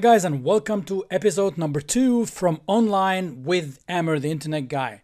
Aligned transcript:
guys, 0.00 0.24
and 0.24 0.42
welcome 0.42 0.82
to 0.82 1.04
episode 1.10 1.58
number 1.58 1.78
two 1.78 2.24
from 2.24 2.58
Online 2.66 3.42
with 3.42 3.84
Amer, 3.86 4.18
the 4.18 4.30
Internet 4.30 4.68
Guy. 4.68 5.02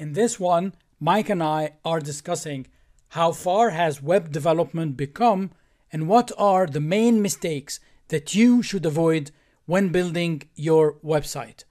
In 0.00 0.14
this 0.14 0.40
one, 0.40 0.74
Mike 0.98 1.28
and 1.28 1.40
I 1.40 1.74
are 1.84 2.00
discussing 2.00 2.66
how 3.10 3.30
far 3.30 3.70
has 3.70 4.02
web 4.02 4.32
development 4.32 4.96
become 4.96 5.52
and 5.92 6.08
what 6.08 6.32
are 6.36 6.66
the 6.66 6.80
main 6.80 7.22
mistakes 7.22 7.78
that 8.08 8.34
you 8.34 8.64
should 8.64 8.84
avoid 8.84 9.30
when 9.64 9.90
building 9.90 10.42
your 10.56 10.94
website. 11.04 11.62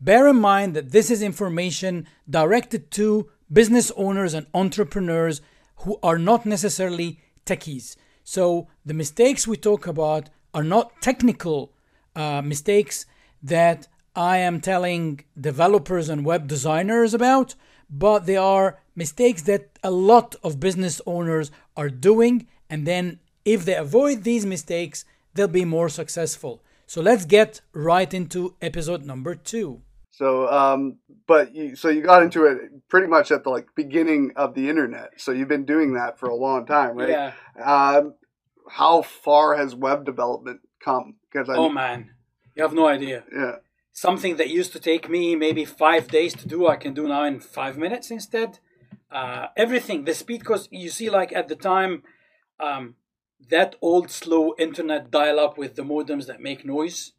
Bear 0.00 0.28
in 0.28 0.36
mind 0.36 0.76
that 0.76 0.92
this 0.92 1.10
is 1.10 1.20
information 1.20 2.06
directed 2.30 2.92
to 2.92 3.28
business 3.52 3.90
owners 3.96 4.34
and 4.34 4.46
entrepreneurs 4.54 5.40
who 5.78 5.98
are 6.04 6.18
not 6.18 6.46
necessarily 6.46 7.18
techies. 7.44 7.96
So 8.22 8.68
the 8.86 8.94
mistakes 8.94 9.48
we 9.48 9.56
talk 9.56 9.88
about 9.88 10.30
are 10.54 10.62
not 10.62 11.02
technical 11.02 11.72
uh, 12.18 12.42
mistakes 12.42 13.06
that 13.42 13.86
I 14.16 14.38
am 14.38 14.60
telling 14.60 15.20
developers 15.40 16.08
and 16.08 16.24
web 16.24 16.48
designers 16.48 17.14
about, 17.14 17.54
but 17.88 18.26
they 18.26 18.36
are 18.36 18.80
mistakes 18.96 19.42
that 19.42 19.78
a 19.82 19.92
lot 19.92 20.34
of 20.42 20.58
business 20.58 21.00
owners 21.06 21.50
are 21.76 21.88
doing. 21.88 22.48
And 22.68 22.86
then, 22.86 23.20
if 23.44 23.64
they 23.64 23.76
avoid 23.76 24.24
these 24.24 24.44
mistakes, 24.44 25.04
they'll 25.34 25.48
be 25.48 25.64
more 25.64 25.88
successful. 25.88 26.62
So, 26.86 27.00
let's 27.00 27.24
get 27.24 27.60
right 27.72 28.12
into 28.12 28.56
episode 28.60 29.04
number 29.04 29.34
two. 29.34 29.82
So, 30.18 30.48
um, 30.48 30.98
but 31.28 31.54
you, 31.54 31.76
so 31.76 31.88
you 31.88 32.02
got 32.02 32.24
into 32.24 32.44
it 32.46 32.58
pretty 32.88 33.06
much 33.06 33.30
at 33.30 33.44
the 33.44 33.50
like 33.50 33.68
beginning 33.76 34.32
of 34.34 34.54
the 34.54 34.68
internet. 34.68 35.10
So 35.18 35.30
you've 35.30 35.46
been 35.46 35.64
doing 35.64 35.94
that 35.94 36.18
for 36.18 36.28
a 36.28 36.34
long 36.34 36.66
time, 36.66 36.96
right? 36.96 37.08
Yeah. 37.08 37.32
Um, 37.64 38.14
how 38.68 39.02
far 39.02 39.54
has 39.54 39.76
web 39.76 40.04
development 40.04 40.58
come? 40.82 41.14
Because 41.30 41.48
oh 41.50 41.68
man, 41.68 42.10
you 42.54 42.62
have 42.62 42.72
no 42.72 42.86
idea. 42.86 43.24
Yeah. 43.32 43.56
Something 43.92 44.36
that 44.36 44.48
used 44.48 44.72
to 44.72 44.80
take 44.80 45.08
me 45.08 45.34
maybe 45.34 45.64
five 45.64 46.08
days 46.08 46.34
to 46.34 46.46
do, 46.46 46.68
I 46.68 46.76
can 46.76 46.94
do 46.94 47.08
now 47.08 47.24
in 47.24 47.40
five 47.40 47.76
minutes 47.76 48.10
instead. 48.10 48.60
Uh, 49.10 49.46
everything, 49.56 50.04
the 50.04 50.14
speed, 50.14 50.40
because 50.40 50.68
you 50.70 50.90
see, 50.90 51.10
like 51.10 51.32
at 51.32 51.48
the 51.48 51.56
time, 51.56 52.02
um, 52.60 52.94
that 53.50 53.76
old 53.80 54.10
slow 54.10 54.54
internet 54.58 55.10
dial 55.10 55.40
up 55.40 55.56
with 55.58 55.76
the 55.76 55.82
modems 55.82 56.26
that 56.26 56.40
make 56.40 56.64
noise. 56.64 57.12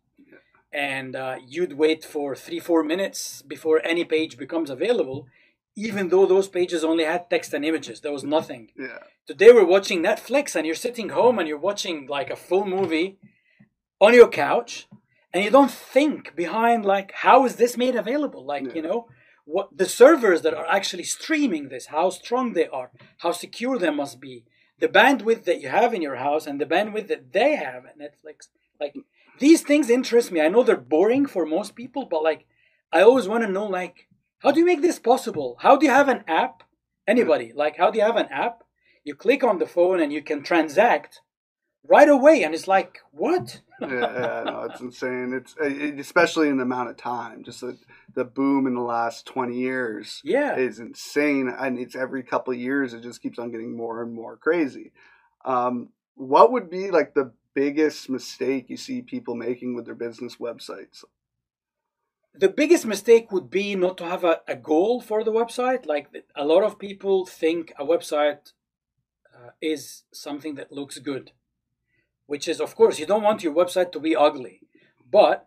And 0.72 1.16
uh, 1.16 1.38
you'd 1.48 1.74
wait 1.74 2.06
for 2.06 2.36
three, 2.36 2.60
four 2.60 2.84
minutes 2.84 3.42
before 3.42 3.82
any 3.84 4.06
page 4.06 4.38
becomes 4.38 4.70
available, 4.70 5.26
even 5.76 6.10
though 6.10 6.28
those 6.28 6.48
pages 6.48 6.84
only 6.84 7.06
had 7.06 7.30
text 7.30 7.54
and 7.56 7.66
images. 7.66 8.02
There 8.02 8.12
was 8.12 8.24
nothing. 8.24 8.70
Yeah. 8.78 9.00
Today 9.26 9.52
we're 9.52 9.66
watching 9.66 10.04
Netflix 10.04 10.56
and 10.56 10.68
you're 10.68 10.76
sitting 10.76 11.10
home 11.10 11.40
and 11.40 11.48
you're 11.48 11.58
watching 11.58 12.06
like 12.06 12.30
a 12.30 12.36
full 12.36 12.66
movie 12.66 13.18
on 14.00 14.14
your 14.14 14.30
couch 14.30 14.88
and 15.34 15.44
you 15.44 15.52
don't 15.52 15.72
think 15.72 16.36
behind 16.36 16.86
like 16.86 17.12
how 17.12 17.46
is 17.46 17.56
this 17.56 17.78
made 17.78 17.96
available? 17.96 18.46
Like 18.46 18.66
yeah. 18.68 18.74
you 18.74 18.82
know 18.82 19.08
what 19.46 19.76
the 19.76 19.88
servers 19.88 20.42
that 20.44 20.54
are 20.54 20.68
actually 20.68 21.04
streaming 21.04 21.70
this 21.70 21.88
how 21.88 22.10
strong 22.10 22.54
they 22.54 22.68
are 22.68 22.92
how 23.20 23.32
secure 23.32 23.78
they 23.78 23.90
must 23.90 24.20
be 24.20 24.44
the 24.80 24.88
bandwidth 24.88 25.44
that 25.44 25.60
you 25.60 25.70
have 25.70 25.94
in 25.94 26.02
your 26.02 26.16
house 26.16 26.46
and 26.46 26.62
the 26.62 26.66
bandwidth 26.66 27.08
that 27.08 27.34
they 27.34 27.56
have 27.56 27.84
at 27.86 27.98
netflix. 27.98 28.48
Like 28.80 28.96
these 29.40 29.62
things 29.62 29.90
interest 29.90 30.32
me. 30.32 30.40
I 30.40 30.50
know 30.50 30.64
they're 30.64 30.78
boring 30.78 31.26
for 31.26 31.46
most 31.46 31.76
people 31.76 32.06
but 32.06 32.24
like 32.24 32.46
i 32.92 33.02
always 33.02 33.28
want 33.28 33.44
to 33.44 33.52
know 33.52 33.66
like 33.66 34.08
how 34.40 34.52
do 34.52 34.60
you 34.60 34.66
make 34.66 34.82
this 34.82 35.00
possible? 35.00 35.58
How 35.60 35.76
do 35.76 35.86
you 35.86 35.92
have 35.92 36.08
an 36.08 36.24
app? 36.28 36.64
Anybody 37.08 37.52
like 37.54 37.78
how 37.78 37.92
do 37.92 38.00
you 38.00 38.06
have 38.06 38.18
an 38.18 38.30
app? 38.32 38.64
You 39.04 39.16
click 39.16 39.44
on 39.44 39.58
the 39.58 39.66
phone 39.66 40.00
and 40.00 40.14
you 40.14 40.22
can 40.22 40.44
transact 40.44 41.22
right 41.88 42.10
away 42.10 42.44
and 42.44 42.54
it's 42.54 42.68
like 42.68 43.00
what 43.12 43.62
yeah, 43.82 43.90
yeah, 43.90 44.44
no, 44.46 44.68
it's 44.70 44.82
insane. 44.82 45.34
It's 45.34 45.56
it, 45.62 46.00
especially 46.00 46.50
in 46.50 46.58
the 46.58 46.64
amount 46.64 46.90
of 46.90 46.98
time. 46.98 47.44
Just 47.44 47.62
the 47.62 47.78
the 48.14 48.26
boom 48.26 48.68
in 48.68 48.76
the 48.76 48.82
last 48.82 49.26
twenty 49.26 49.58
years. 49.58 50.22
Yeah, 50.24 50.58
is 50.58 50.80
insane, 50.80 51.48
and 51.48 51.80
it's 51.80 51.96
every 51.96 52.24
couple 52.24 52.54
of 52.54 52.60
years 52.60 52.94
it 52.94 53.02
just 53.02 53.22
keeps 53.22 53.40
on 53.40 53.52
getting 53.52 53.76
more 53.76 54.04
and 54.04 54.14
more 54.14 54.38
crazy. 54.38 54.92
Um, 55.46 55.90
what 56.16 56.52
would 56.52 56.70
be 56.70 56.92
like 56.92 57.14
the 57.14 57.32
biggest 57.54 58.10
mistake 58.10 58.70
you 58.70 58.78
see 58.78 59.02
people 59.02 59.36
making 59.36 59.76
with 59.76 59.86
their 59.86 59.96
business 59.96 60.36
websites? 60.36 61.04
The 62.34 62.50
biggest 62.50 62.86
mistake 62.86 63.32
would 63.32 63.50
be 63.50 63.76
not 63.76 63.98
to 63.98 64.06
have 64.06 64.24
a, 64.24 64.42
a 64.48 64.56
goal 64.56 65.02
for 65.02 65.24
the 65.24 65.32
website. 65.32 65.86
Like 65.86 66.10
a 66.36 66.46
lot 66.46 66.64
of 66.64 66.78
people 66.78 67.26
think 67.26 67.74
a 67.80 67.86
website 67.86 68.52
uh, 69.34 69.52
is 69.62 70.04
something 70.12 70.56
that 70.56 70.72
looks 70.72 71.00
good 71.00 71.32
which 72.30 72.48
is 72.48 72.60
of 72.62 72.76
course 72.80 73.00
you 73.00 73.08
don't 73.08 73.28
want 73.28 73.44
your 73.44 73.54
website 73.62 73.92
to 73.92 74.00
be 74.00 74.16
ugly 74.16 74.62
but 75.12 75.46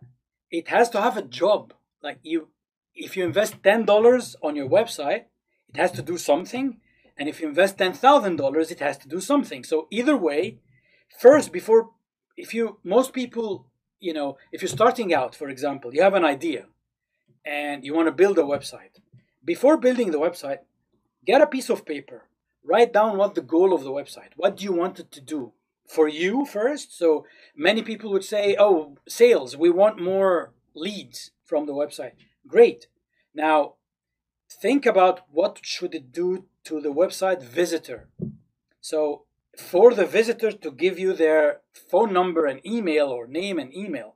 it 0.51 0.67
has 0.67 0.89
to 0.89 1.01
have 1.01 1.17
a 1.17 1.29
job. 1.41 1.73
Like 2.01 2.19
you 2.21 2.49
if 2.95 3.17
you 3.17 3.23
invest 3.25 3.61
$10 3.61 4.35
on 4.41 4.55
your 4.55 4.69
website 4.69 5.23
it 5.69 5.77
has 5.77 5.91
to 5.93 6.01
do 6.01 6.17
something 6.17 6.77
and 7.17 7.29
if 7.29 7.39
you 7.39 7.47
invest 7.47 7.77
$10000 7.77 8.71
it 8.71 8.79
has 8.79 8.97
to 8.99 9.07
do 9.07 9.19
something. 9.19 9.63
So 9.63 9.87
either 9.89 10.17
way 10.17 10.59
first 11.19 11.51
before 11.51 11.91
if 12.35 12.53
you 12.53 12.79
most 12.83 13.13
people 13.13 13.67
you 13.99 14.13
know 14.13 14.37
if 14.51 14.61
you're 14.61 14.79
starting 14.79 15.13
out 15.13 15.33
for 15.35 15.47
example 15.49 15.93
you 15.93 16.01
have 16.01 16.19
an 16.21 16.25
idea 16.25 16.65
and 17.45 17.85
you 17.85 17.93
want 17.93 18.07
to 18.07 18.21
build 18.21 18.37
a 18.37 18.49
website 18.55 18.95
before 19.45 19.77
building 19.77 20.11
the 20.11 20.23
website 20.27 20.61
get 21.29 21.41
a 21.41 21.53
piece 21.55 21.69
of 21.69 21.85
paper 21.85 22.19
write 22.63 22.91
down 22.91 23.17
what 23.17 23.35
the 23.35 23.47
goal 23.55 23.71
of 23.73 23.83
the 23.83 23.95
website 23.99 24.33
what 24.35 24.57
do 24.57 24.63
you 24.63 24.73
want 24.73 24.99
it 24.99 25.11
to 25.11 25.21
do 25.21 25.53
for 25.87 26.07
you 26.07 26.45
first. 26.45 26.97
So 26.97 27.25
many 27.55 27.81
people 27.81 28.11
would 28.11 28.23
say, 28.23 28.55
"Oh, 28.57 28.97
sales, 29.07 29.55
we 29.57 29.69
want 29.69 30.01
more 30.01 30.53
leads 30.73 31.31
from 31.43 31.65
the 31.65 31.73
website." 31.73 32.13
Great. 32.47 32.87
Now, 33.33 33.75
think 34.49 34.85
about 34.85 35.21
what 35.31 35.59
should 35.63 35.95
it 35.95 36.11
do 36.11 36.45
to 36.65 36.79
the 36.79 36.93
website 36.93 37.41
visitor. 37.41 38.09
So, 38.81 39.25
for 39.57 39.93
the 39.93 40.05
visitor 40.05 40.51
to 40.51 40.71
give 40.71 40.97
you 40.97 41.13
their 41.13 41.61
phone 41.73 42.11
number 42.11 42.45
and 42.45 42.65
email 42.65 43.07
or 43.07 43.27
name 43.27 43.59
and 43.59 43.75
email, 43.75 44.15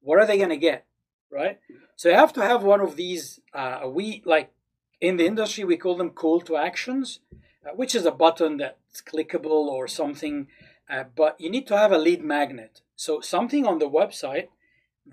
what 0.00 0.18
are 0.18 0.26
they 0.26 0.36
going 0.36 0.50
to 0.50 0.56
get, 0.56 0.86
right? 1.30 1.58
So 1.96 2.08
you 2.08 2.14
have 2.14 2.32
to 2.34 2.42
have 2.42 2.62
one 2.62 2.80
of 2.80 2.96
these. 2.96 3.40
Uh, 3.52 3.82
we 3.86 4.22
like 4.24 4.52
in 5.00 5.16
the 5.16 5.26
industry 5.26 5.64
we 5.64 5.76
call 5.76 5.96
them 5.96 6.10
call 6.10 6.40
to 6.42 6.56
actions, 6.56 7.20
uh, 7.66 7.70
which 7.74 7.94
is 7.94 8.06
a 8.06 8.10
button 8.10 8.58
that's 8.58 9.02
clickable 9.02 9.66
or 9.68 9.86
something 9.86 10.46
uh, 10.90 11.04
but 11.14 11.40
you 11.40 11.48
need 11.50 11.66
to 11.68 11.76
have 11.76 11.92
a 11.92 11.98
lead 11.98 12.22
magnet. 12.22 12.80
So 12.96 13.20
something 13.20 13.66
on 13.66 13.78
the 13.78 13.88
website 13.88 14.48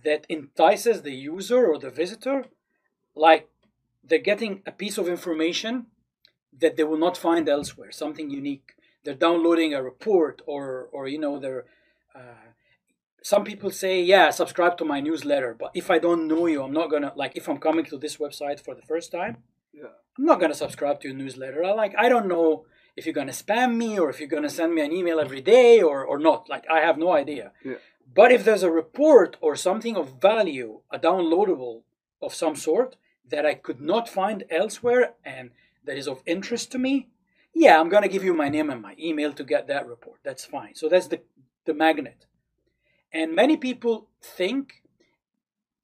that 0.03 0.25
entices 0.29 1.03
the 1.03 1.13
user 1.13 1.65
or 1.65 1.77
the 1.77 1.89
visitor, 1.89 2.45
like 3.15 3.47
they're 4.03 4.19
getting 4.19 4.61
a 4.65 4.71
piece 4.71 4.97
of 4.97 5.07
information 5.07 5.87
that 6.59 6.75
they 6.75 6.83
will 6.83 6.97
not 6.97 7.17
find 7.17 7.47
elsewhere, 7.47 7.91
something 7.91 8.29
unique. 8.29 8.73
They're 9.03 9.13
downloading 9.13 9.73
a 9.73 9.83
report 9.83 10.41
or, 10.45 10.89
or 10.91 11.07
you 11.07 11.19
know, 11.19 11.39
they're. 11.39 11.65
Uh, 12.15 12.51
some 13.21 13.43
people 13.43 13.69
say, 13.71 14.01
yeah, 14.01 14.29
subscribe 14.29 14.77
to 14.77 14.85
my 14.85 15.01
newsletter, 15.01 15.55
but 15.57 15.71
if 15.73 15.91
I 15.91 15.99
don't 15.99 16.27
know 16.27 16.45
you, 16.47 16.63
I'm 16.63 16.73
not 16.73 16.89
gonna 16.89 17.13
like. 17.15 17.33
If 17.35 17.47
I'm 17.47 17.57
coming 17.57 17.85
to 17.85 17.97
this 17.97 18.17
website 18.17 18.59
for 18.59 18.73
the 18.73 18.81
first 18.81 19.11
time, 19.11 19.37
yeah. 19.73 19.93
I'm 20.17 20.25
not 20.25 20.39
gonna 20.39 20.53
subscribe 20.53 21.01
to 21.01 21.09
your 21.09 21.17
newsletter. 21.17 21.63
I 21.63 21.73
like 21.73 21.93
I 21.97 22.09
don't 22.09 22.27
know 22.27 22.65
if 22.97 23.05
you're 23.05 23.13
going 23.13 23.27
to 23.27 23.43
spam 23.43 23.75
me 23.75 23.97
or 23.97 24.09
if 24.09 24.19
you're 24.19 24.27
going 24.27 24.43
to 24.43 24.49
send 24.49 24.73
me 24.73 24.81
an 24.81 24.91
email 24.91 25.19
every 25.19 25.39
day 25.39 25.81
or, 25.81 26.03
or 26.03 26.17
not. 26.17 26.49
Like, 26.49 26.65
I 26.69 26.79
have 26.79 26.97
no 26.97 27.13
idea. 27.13 27.51
Yeah. 27.63 27.75
But 28.13 28.31
if 28.31 28.43
there's 28.43 28.63
a 28.63 28.71
report 28.71 29.37
or 29.39 29.55
something 29.55 29.95
of 29.95 30.19
value, 30.19 30.81
a 30.89 30.97
downloadable 30.97 31.83
of 32.21 32.33
some 32.33 32.55
sort 32.55 32.95
that 33.29 33.45
I 33.45 33.53
could 33.53 33.79
not 33.79 34.09
find 34.09 34.43
elsewhere 34.49 35.13
and 35.23 35.51
that 35.85 35.97
is 35.97 36.07
of 36.07 36.23
interest 36.25 36.71
to 36.71 36.79
me, 36.79 37.07
yeah, 37.53 37.79
I'm 37.79 37.89
going 37.89 38.03
to 38.03 38.09
give 38.09 38.23
you 38.23 38.33
my 38.33 38.49
name 38.49 38.69
and 38.71 38.81
my 38.81 38.95
email 38.99 39.31
to 39.33 39.43
get 39.43 39.67
that 39.67 39.87
report. 39.87 40.19
That's 40.23 40.45
fine. 40.45 40.73
So 40.73 40.89
that's 40.89 41.07
the, 41.07 41.21
the 41.65 41.73
magnet. 41.73 42.25
And 43.13 43.35
many 43.35 43.57
people 43.57 44.07
think 44.21 44.83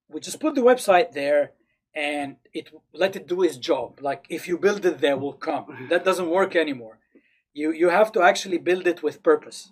we 0.09 0.19
just 0.19 0.39
put 0.39 0.55
the 0.55 0.61
website 0.61 1.11
there 1.11 1.51
and 1.95 2.37
it 2.53 2.69
let 2.93 3.15
it 3.15 3.27
do 3.27 3.43
its 3.43 3.57
job. 3.57 3.99
Like 4.01 4.25
if 4.29 4.47
you 4.47 4.57
build 4.57 4.85
it, 4.85 4.99
there, 4.99 5.17
will 5.17 5.33
come. 5.33 5.65
Mm-hmm. 5.65 5.87
That 5.89 6.03
doesn't 6.03 6.29
work 6.29 6.55
anymore. 6.55 6.97
You 7.53 7.71
you 7.71 7.89
have 7.89 8.11
to 8.13 8.21
actually 8.21 8.57
build 8.57 8.87
it 8.87 9.03
with 9.03 9.23
purpose. 9.23 9.71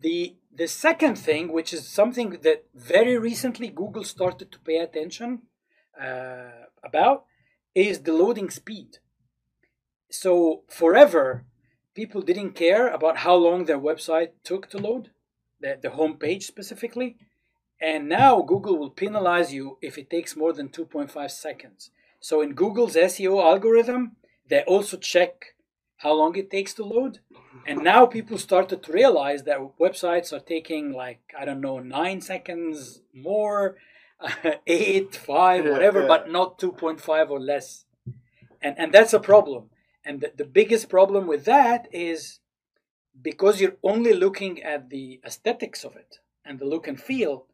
The 0.00 0.36
the 0.56 0.68
second 0.68 1.16
thing, 1.16 1.52
which 1.52 1.72
is 1.72 1.88
something 1.88 2.30
that 2.42 2.64
very 2.74 3.18
recently 3.18 3.68
Google 3.68 4.04
started 4.04 4.52
to 4.52 4.58
pay 4.60 4.78
attention 4.78 5.42
uh, 6.00 6.66
about, 6.82 7.24
is 7.74 8.00
the 8.00 8.12
loading 8.12 8.50
speed. 8.50 8.98
So 10.10 10.62
forever, 10.68 11.44
people 11.94 12.22
didn't 12.22 12.52
care 12.52 12.88
about 12.88 13.18
how 13.18 13.34
long 13.34 13.64
their 13.64 13.80
website 13.80 14.30
took 14.44 14.68
to 14.70 14.78
load, 14.78 15.10
the, 15.60 15.78
the 15.82 15.90
home 15.90 16.16
page 16.18 16.46
specifically. 16.46 17.16
And 17.80 18.08
now 18.08 18.40
Google 18.40 18.78
will 18.78 18.90
penalize 18.90 19.52
you 19.52 19.78
if 19.82 19.98
it 19.98 20.08
takes 20.08 20.36
more 20.36 20.52
than 20.52 20.68
2.5 20.68 21.30
seconds. 21.30 21.90
So 22.20 22.40
in 22.40 22.54
Google's 22.54 22.94
SEO 22.94 23.42
algorithm, 23.42 24.12
they 24.48 24.62
also 24.62 24.96
check 24.96 25.54
how 26.04 26.12
long 26.12 26.36
it 26.36 26.50
takes 26.50 26.74
to 26.74 26.84
load. 26.84 27.18
And 27.66 27.82
now 27.82 28.04
people 28.04 28.36
started 28.38 28.82
to 28.82 28.92
realize 28.92 29.42
that 29.44 29.58
websites 29.80 30.32
are 30.34 30.40
taking 30.54 30.92
like, 30.92 31.20
I 31.38 31.44
don't 31.46 31.62
know, 31.62 31.78
nine 31.78 32.20
seconds 32.20 33.00
more, 33.14 33.76
eight, 34.66 35.16
five, 35.16 35.64
Yeah, 35.64 35.72
whatever, 35.72 36.02
yeah. 36.02 36.08
but 36.08 36.30
not 36.30 36.58
2.5 36.58 37.30
or 37.30 37.40
less. 37.40 37.86
And, 38.60 38.74
and 38.78 38.92
that's 38.92 39.14
a 39.14 39.18
problem. 39.20 39.70
And 40.04 40.20
the, 40.20 40.30
the 40.36 40.44
biggest 40.44 40.88
problem 40.90 41.26
with 41.26 41.46
that 41.46 41.88
is 41.90 42.40
because 43.30 43.60
you're 43.60 43.76
only 43.82 44.12
looking 44.12 44.62
at 44.62 44.90
the 44.90 45.20
aesthetics 45.24 45.84
of 45.84 45.96
it 45.96 46.18
and 46.44 46.58
the 46.58 46.66
look 46.66 46.86
and 46.86 47.00
feel, 47.00 47.46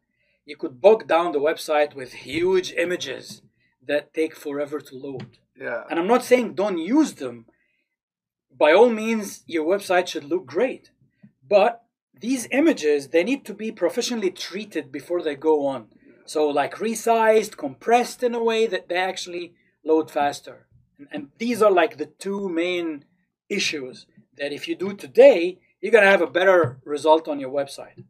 you 0.45 0.57
could 0.57 0.81
bog 0.81 1.07
down 1.07 1.31
the 1.31 1.39
website 1.39 1.95
with 1.95 2.11
huge 2.11 2.73
images 2.73 3.41
that 3.87 4.13
take 4.13 4.35
forever 4.35 4.81
to 4.81 4.95
load. 4.95 5.37
Yeah. 5.57 5.83
And 5.89 5.97
I'm 5.99 6.07
not 6.07 6.25
saying 6.25 6.55
don't 6.55 6.77
use 6.79 7.13
them. 7.13 7.45
By 8.57 8.73
all 8.73 8.89
means, 8.89 9.43
your 9.47 9.65
website 9.65 10.07
should 10.07 10.25
look 10.25 10.45
great. 10.45 10.91
But 11.47 11.83
these 12.19 12.47
images, 12.51 13.09
they 13.09 13.23
need 13.23 13.45
to 13.45 13.53
be 13.53 13.71
professionally 13.71 14.31
treated 14.31 14.91
before 14.91 15.21
they 15.21 15.35
go 15.35 15.65
on. 15.65 15.87
So, 16.25 16.47
like 16.47 16.75
resized, 16.75 17.57
compressed 17.57 18.23
in 18.23 18.35
a 18.35 18.43
way 18.43 18.67
that 18.67 18.87
they 18.87 18.95
actually 18.95 19.53
load 19.83 20.11
faster. 20.11 20.67
And, 20.97 21.07
and 21.11 21.29
these 21.39 21.61
are 21.61 21.71
like 21.71 21.97
the 21.97 22.05
two 22.05 22.47
main 22.47 23.05
issues 23.49 24.05
that 24.37 24.53
if 24.53 24.67
you 24.67 24.75
do 24.75 24.93
today, 24.93 25.59
you're 25.81 25.91
going 25.91 26.03
to 26.03 26.09
have 26.09 26.21
a 26.21 26.27
better 26.27 26.79
result 26.85 27.27
on 27.27 27.39
your 27.39 27.51
website. 27.51 28.03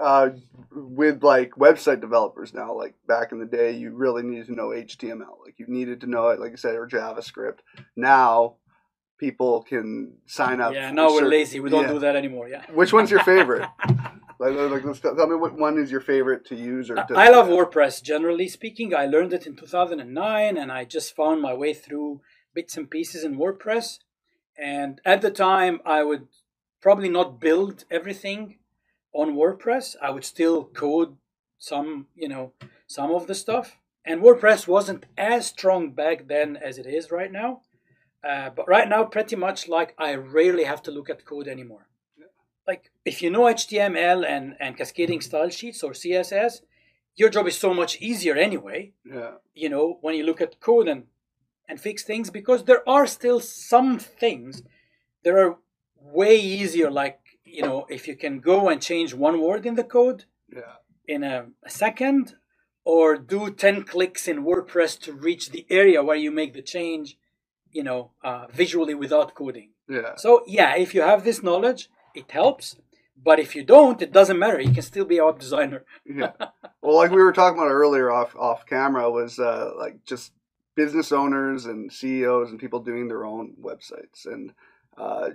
uh, 0.00 0.30
with 0.70 1.22
like 1.22 1.50
website 1.52 2.00
developers 2.00 2.54
now, 2.54 2.74
like 2.74 2.94
back 3.06 3.32
in 3.32 3.38
the 3.38 3.46
day, 3.46 3.72
you 3.72 3.90
really 3.90 4.22
needed 4.22 4.46
to 4.46 4.54
know 4.54 4.68
HTML. 4.68 5.38
Like 5.44 5.58
you 5.58 5.66
needed 5.68 6.00
to 6.02 6.06
know 6.06 6.28
it, 6.28 6.40
like 6.40 6.52
I 6.52 6.56
said, 6.56 6.74
or 6.74 6.86
JavaScript. 6.86 7.58
Now 7.96 8.56
people 9.18 9.62
can 9.62 10.12
sign 10.26 10.60
up. 10.60 10.72
Yeah, 10.72 10.90
now 10.92 11.08
we're 11.08 11.16
certain- 11.16 11.30
lazy. 11.30 11.60
We 11.60 11.70
don't 11.70 11.82
yeah. 11.82 11.92
do 11.92 11.98
that 11.98 12.16
anymore. 12.16 12.48
Yeah. 12.48 12.64
Which 12.72 12.92
one's 12.92 13.10
your 13.10 13.22
favorite? 13.24 13.68
like, 14.38 14.54
like, 14.54 14.84
let's 14.84 15.00
tell 15.00 15.26
me 15.26 15.36
what 15.36 15.54
one 15.54 15.76
is 15.76 15.90
your 15.90 16.00
favorite 16.00 16.46
to 16.46 16.54
use 16.54 16.88
or. 16.88 16.94
To, 16.96 17.14
I 17.14 17.28
love 17.28 17.48
WordPress 17.48 18.02
generally 18.02 18.48
speaking. 18.48 18.94
I 18.94 19.06
learned 19.06 19.32
it 19.32 19.46
in 19.46 19.56
2009 19.56 20.56
and 20.56 20.72
I 20.72 20.84
just 20.84 21.14
found 21.14 21.42
my 21.42 21.52
way 21.52 21.74
through 21.74 22.20
bits 22.54 22.76
and 22.76 22.88
pieces 22.88 23.24
in 23.24 23.36
WordPress. 23.36 23.98
And 24.56 25.00
at 25.04 25.20
the 25.20 25.30
time, 25.30 25.80
I 25.84 26.02
would 26.02 26.28
probably 26.80 27.08
not 27.08 27.40
build 27.40 27.84
everything 27.90 28.58
on 29.12 29.34
WordPress. 29.34 29.96
I 30.00 30.10
would 30.10 30.24
still 30.24 30.64
code 30.64 31.16
some, 31.58 32.06
you 32.14 32.28
know, 32.28 32.52
some 32.86 33.10
of 33.10 33.26
the 33.26 33.34
stuff. 33.34 33.76
And 34.04 34.22
WordPress 34.22 34.66
wasn't 34.66 35.06
as 35.16 35.46
strong 35.46 35.90
back 35.90 36.28
then 36.28 36.56
as 36.56 36.78
it 36.78 36.86
is 36.86 37.10
right 37.10 37.30
now. 37.30 37.62
Uh, 38.22 38.50
but 38.50 38.66
right 38.68 38.88
now, 38.88 39.04
pretty 39.04 39.36
much 39.36 39.68
like 39.68 39.94
I 39.98 40.14
rarely 40.14 40.64
have 40.64 40.82
to 40.82 40.90
look 40.90 41.08
at 41.10 41.24
code 41.24 41.48
anymore. 41.48 41.86
Like 42.66 42.90
if 43.04 43.22
you 43.22 43.30
know 43.30 43.42
HTML 43.44 44.26
and, 44.26 44.54
and 44.60 44.76
cascading 44.76 45.20
style 45.22 45.48
sheets 45.48 45.82
or 45.82 45.92
CSS, 45.92 46.60
your 47.16 47.30
job 47.30 47.46
is 47.46 47.56
so 47.56 47.72
much 47.72 48.00
easier 48.00 48.34
anyway. 48.36 48.92
Yeah. 49.04 49.32
You 49.54 49.70
know, 49.70 49.98
when 50.02 50.14
you 50.16 50.24
look 50.24 50.40
at 50.40 50.60
code 50.60 50.88
and 50.88 51.04
and 51.68 51.80
fix 51.80 52.02
things, 52.02 52.30
because 52.30 52.64
there 52.64 52.86
are 52.88 53.06
still 53.06 53.40
some 53.40 53.98
things 53.98 54.62
that 55.22 55.34
are 55.34 55.56
way 56.00 56.36
easier. 56.38 56.90
Like 56.90 57.20
you 57.44 57.62
know, 57.62 57.86
if 57.88 58.06
you 58.08 58.16
can 58.16 58.40
go 58.40 58.68
and 58.68 58.82
change 58.82 59.14
one 59.14 59.40
word 59.40 59.64
in 59.64 59.74
the 59.74 59.84
code 59.84 60.24
Yeah. 60.52 60.76
in 61.06 61.22
a, 61.24 61.46
a 61.64 61.70
second, 61.70 62.34
or 62.84 63.16
do 63.16 63.50
ten 63.50 63.84
clicks 63.84 64.28
in 64.28 64.44
WordPress 64.44 64.98
to 65.04 65.12
reach 65.12 65.50
the 65.50 65.66
area 65.70 66.02
where 66.02 66.16
you 66.16 66.30
make 66.30 66.52
the 66.52 66.62
change, 66.62 67.16
you 67.78 67.84
know, 67.84 68.10
uh, 68.28 68.46
visually 68.62 68.96
without 69.04 69.28
coding. 69.40 69.70
Yeah. 69.88 70.12
So 70.16 70.30
yeah, 70.58 70.70
if 70.84 70.94
you 70.94 71.02
have 71.02 71.22
this 71.22 71.42
knowledge, 71.48 71.82
it 72.20 72.28
helps. 72.40 72.66
But 73.28 73.38
if 73.44 73.54
you 73.56 73.64
don't, 73.64 74.02
it 74.06 74.12
doesn't 74.18 74.38
matter. 74.38 74.60
You 74.60 74.72
can 74.72 74.82
still 74.82 75.04
be 75.04 75.18
a 75.18 75.24
web 75.24 75.38
designer. 75.38 75.84
yeah. 76.20 76.32
Well, 76.82 76.96
like 76.96 77.10
we 77.10 77.22
were 77.22 77.32
talking 77.32 77.58
about 77.58 77.70
earlier 77.70 78.10
off 78.10 78.34
off 78.36 78.66
camera 78.66 79.10
was 79.10 79.38
uh, 79.38 79.70
like 79.76 80.04
just 80.04 80.32
business 80.74 81.10
owners 81.12 81.66
and 81.66 81.92
CEOs 81.92 82.50
and 82.50 82.58
people 82.58 82.80
doing 82.80 83.08
their 83.08 83.24
own 83.24 83.54
websites. 83.60 84.26
And 84.26 84.52
uh, 84.96 85.30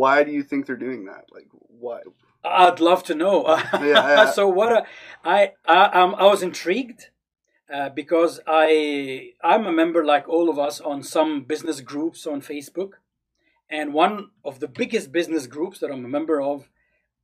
why 0.00 0.24
do 0.24 0.32
you 0.32 0.42
think 0.42 0.66
they're 0.66 0.86
doing 0.88 1.06
that? 1.06 1.24
Like, 1.32 1.48
why? 1.84 2.00
I'd 2.44 2.80
love 2.80 3.02
to 3.04 3.14
know. 3.14 3.46
yeah. 3.92 4.30
so 4.38 4.48
what? 4.48 4.72
A, 4.72 4.80
I 5.24 5.52
I 5.66 5.84
um, 6.00 6.14
I 6.18 6.26
was 6.26 6.42
intrigued 6.42 7.10
uh, 7.72 7.90
because 7.90 8.40
I 8.46 9.32
I'm 9.42 9.66
a 9.66 9.72
member 9.72 10.04
like 10.04 10.28
all 10.28 10.48
of 10.48 10.58
us 10.58 10.80
on 10.80 11.02
some 11.02 11.44
business 11.44 11.80
groups 11.80 12.26
on 12.26 12.40
Facebook, 12.40 12.92
and 13.70 13.92
one 13.92 14.30
of 14.44 14.60
the 14.60 14.68
biggest 14.68 15.12
business 15.12 15.46
groups 15.46 15.78
that 15.80 15.90
I'm 15.90 16.04
a 16.04 16.08
member 16.08 16.40
of, 16.40 16.68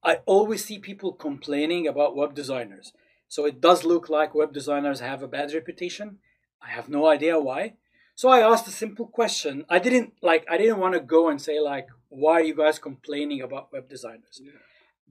I 0.02 0.16
always 0.26 0.64
see 0.64 0.78
people 0.78 1.12
complaining 1.12 1.86
about 1.86 2.16
web 2.16 2.34
designers. 2.34 2.92
So 3.28 3.46
it 3.46 3.60
does 3.60 3.84
look 3.84 4.08
like 4.08 4.34
web 4.34 4.52
designers 4.52 5.00
have 5.00 5.22
a 5.22 5.28
bad 5.28 5.52
reputation. 5.54 6.18
I 6.62 6.70
have 6.70 6.88
no 6.88 7.08
idea 7.08 7.40
why. 7.40 7.74
So 8.14 8.28
I 8.28 8.40
asked 8.40 8.68
a 8.68 8.70
simple 8.70 9.06
question. 9.06 9.64
I 9.68 9.78
didn't 9.78 10.14
like 10.22 10.44
I 10.48 10.58
didn't 10.58 10.78
want 10.78 10.94
to 10.94 11.00
go 11.00 11.28
and 11.28 11.40
say 11.40 11.58
like 11.58 11.88
why 12.08 12.34
are 12.34 12.44
you 12.44 12.54
guys 12.54 12.78
complaining 12.78 13.40
about 13.40 13.72
web 13.72 13.88
designers? 13.88 14.40
Yeah. 14.42 14.52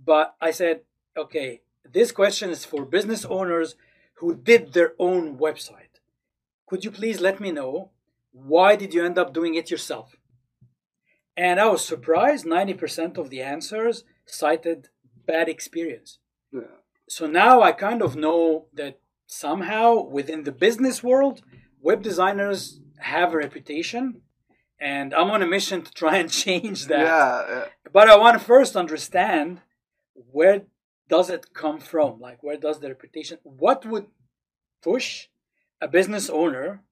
But 0.03 0.35
I 0.39 0.51
said, 0.51 0.81
okay, 1.17 1.61
this 1.91 2.11
question 2.11 2.49
is 2.49 2.65
for 2.65 2.85
business 2.85 3.25
owners 3.25 3.75
who 4.15 4.35
did 4.35 4.73
their 4.73 4.93
own 4.99 5.37
website. 5.37 5.99
Could 6.67 6.83
you 6.83 6.91
please 6.91 7.21
let 7.21 7.39
me 7.39 7.51
know 7.51 7.91
why 8.31 8.75
did 8.75 8.93
you 8.93 9.05
end 9.05 9.17
up 9.17 9.33
doing 9.33 9.55
it 9.55 9.69
yourself? 9.69 10.15
And 11.35 11.59
I 11.59 11.67
was 11.67 11.85
surprised 11.85 12.45
90% 12.45 13.17
of 13.17 13.29
the 13.29 13.41
answers 13.41 14.03
cited 14.25 14.89
bad 15.25 15.49
experience. 15.49 16.19
Yeah. 16.51 16.61
So 17.09 17.27
now 17.27 17.61
I 17.61 17.71
kind 17.71 18.01
of 18.01 18.15
know 18.15 18.67
that 18.73 18.99
somehow 19.27 20.01
within 20.01 20.43
the 20.43 20.51
business 20.51 21.03
world, 21.03 21.41
web 21.81 22.01
designers 22.01 22.79
have 22.99 23.33
a 23.33 23.37
reputation 23.37 24.21
and 24.79 25.13
I'm 25.13 25.31
on 25.31 25.41
a 25.41 25.47
mission 25.47 25.81
to 25.81 25.91
try 25.91 26.17
and 26.17 26.29
change 26.43 26.87
that. 26.87 26.99
Yeah. 26.99 27.45
yeah. 27.49 27.65
But 27.91 28.09
I 28.09 28.17
want 28.17 28.37
to 28.37 28.45
first 28.45 28.75
understand 28.75 29.61
where 30.13 30.63
does 31.09 31.29
it 31.29 31.53
come 31.53 31.79
from? 31.79 32.19
Like 32.19 32.43
where 32.43 32.57
does 32.57 32.79
the 32.79 32.89
reputation 32.89 33.37
what 33.43 33.85
would 33.85 34.07
push 34.81 35.27
a 35.81 35.87
business 35.87 36.29
owner 36.29 36.83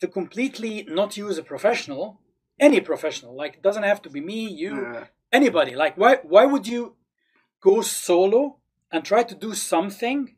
to 0.00 0.08
completely 0.08 0.84
not 0.88 1.16
use 1.16 1.38
a 1.38 1.42
professional, 1.42 2.20
any 2.58 2.80
professional, 2.80 3.36
like 3.36 3.54
it 3.54 3.62
doesn't 3.62 3.82
have 3.84 4.02
to 4.02 4.10
be 4.10 4.20
me, 4.20 4.46
you, 4.48 4.74
Yeah. 4.82 5.06
anybody. 5.32 5.74
Like 5.74 5.96
why 5.96 6.16
why 6.22 6.44
would 6.46 6.66
you 6.66 6.96
go 7.60 7.82
solo 7.82 8.58
and 8.90 9.04
try 9.04 9.22
to 9.22 9.34
do 9.34 9.54
something 9.54 10.34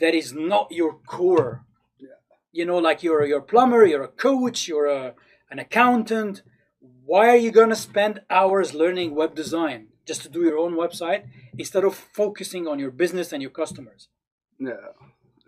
that 0.00 0.14
is 0.14 0.32
not 0.32 0.70
your 0.72 0.94
core? 1.06 1.64
Yeah. 1.98 2.18
You 2.52 2.64
know, 2.66 2.78
like 2.78 3.02
you're 3.02 3.24
you're 3.26 3.38
a 3.46 3.50
plumber, 3.52 3.84
you're 3.86 4.04
a 4.04 4.08
coach, 4.08 4.68
you're 4.68 4.86
a 4.86 5.14
an 5.50 5.58
accountant. 5.58 6.42
Why 7.04 7.28
are 7.28 7.36
you 7.36 7.50
gonna 7.52 7.76
spend 7.76 8.22
hours 8.30 8.74
learning 8.74 9.14
web 9.14 9.34
design 9.34 9.88
just 10.06 10.22
to 10.22 10.28
do 10.28 10.42
your 10.42 10.58
own 10.58 10.74
website 10.74 11.24
instead 11.58 11.84
of 11.84 11.94
focusing 11.94 12.68
on 12.68 12.78
your 12.78 12.90
business 12.90 13.32
and 13.32 13.42
your 13.42 13.50
customers? 13.50 14.08
Yeah. 14.58 14.74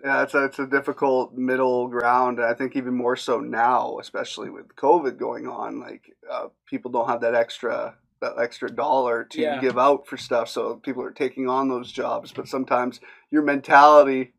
Yeah, 0.04 0.22
it's 0.22 0.34
a, 0.34 0.44
it's 0.44 0.58
a 0.58 0.66
difficult 0.66 1.34
middle 1.34 1.88
ground. 1.88 2.40
I 2.42 2.54
think 2.54 2.76
even 2.76 2.94
more 2.94 3.16
so 3.16 3.40
now, 3.40 3.98
especially 4.00 4.50
with 4.50 4.76
COVID 4.76 5.18
going 5.18 5.48
on, 5.48 5.80
like 5.80 6.04
uh, 6.30 6.48
people 6.66 6.90
don't 6.90 7.08
have 7.08 7.22
that 7.22 7.34
extra 7.34 7.96
that 8.20 8.34
extra 8.40 8.70
dollar 8.70 9.24
to 9.24 9.40
Yeah. 9.40 9.60
give 9.60 9.78
out 9.78 10.06
for 10.06 10.16
stuff. 10.16 10.48
So 10.48 10.76
people 10.76 11.02
are 11.04 11.10
taking 11.12 11.48
on 11.48 11.68
those 11.68 11.92
jobs, 11.92 12.32
but 12.32 12.48
sometimes 12.48 13.00
your 13.30 13.42
mentality 13.42 14.34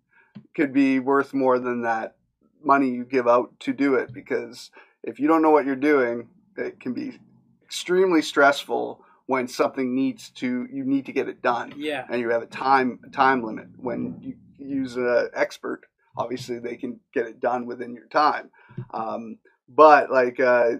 could 0.55 0.74
be 0.74 1.00
worth 1.00 1.34
more 1.34 1.60
than 1.60 1.84
that 1.84 2.15
money 2.63 2.89
you 2.89 3.05
give 3.05 3.27
out 3.27 3.60
to 3.62 3.74
do 3.74 3.95
it. 3.95 4.13
Because 4.13 4.72
if 5.03 5.19
you 5.19 5.27
don't 5.27 5.41
know 5.43 5.51
what 5.51 5.65
you're 5.65 5.75
doing, 5.75 6.29
it 6.57 6.79
can 6.79 6.93
be 6.93 7.19
extremely 7.63 8.22
stressful 8.22 9.03
when 9.27 9.48
something 9.48 9.96
needs 9.96 10.29
to 10.29 10.67
you 10.72 10.84
need 10.86 11.05
to 11.08 11.12
get 11.12 11.27
it 11.27 11.41
done 11.41 11.74
Yeah. 11.75 12.05
and 12.10 12.22
you 12.22 12.29
have 12.29 12.44
a 12.44 12.48
time 12.48 13.00
time 13.12 13.44
limit. 13.44 13.67
When 13.77 14.17
you 14.22 14.36
use 14.58 14.96
an 14.98 15.29
expert, 15.34 15.82
obviously 16.17 16.60
they 16.60 16.75
can 16.75 17.00
get 17.13 17.25
it 17.27 17.39
done 17.39 17.65
within 17.65 17.94
your 17.96 18.08
time. 18.08 18.51
Um, 18.94 19.38
but 19.67 20.12
like, 20.12 20.39
uh, 20.39 20.74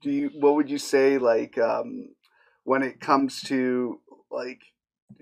do 0.00 0.10
you? 0.10 0.30
What 0.34 0.54
would 0.54 0.70
you 0.70 0.78
say? 0.78 1.18
Like, 1.18 1.58
um, 1.58 2.10
when 2.64 2.82
it 2.82 3.00
comes 3.00 3.42
to 3.42 4.00
like, 4.30 4.60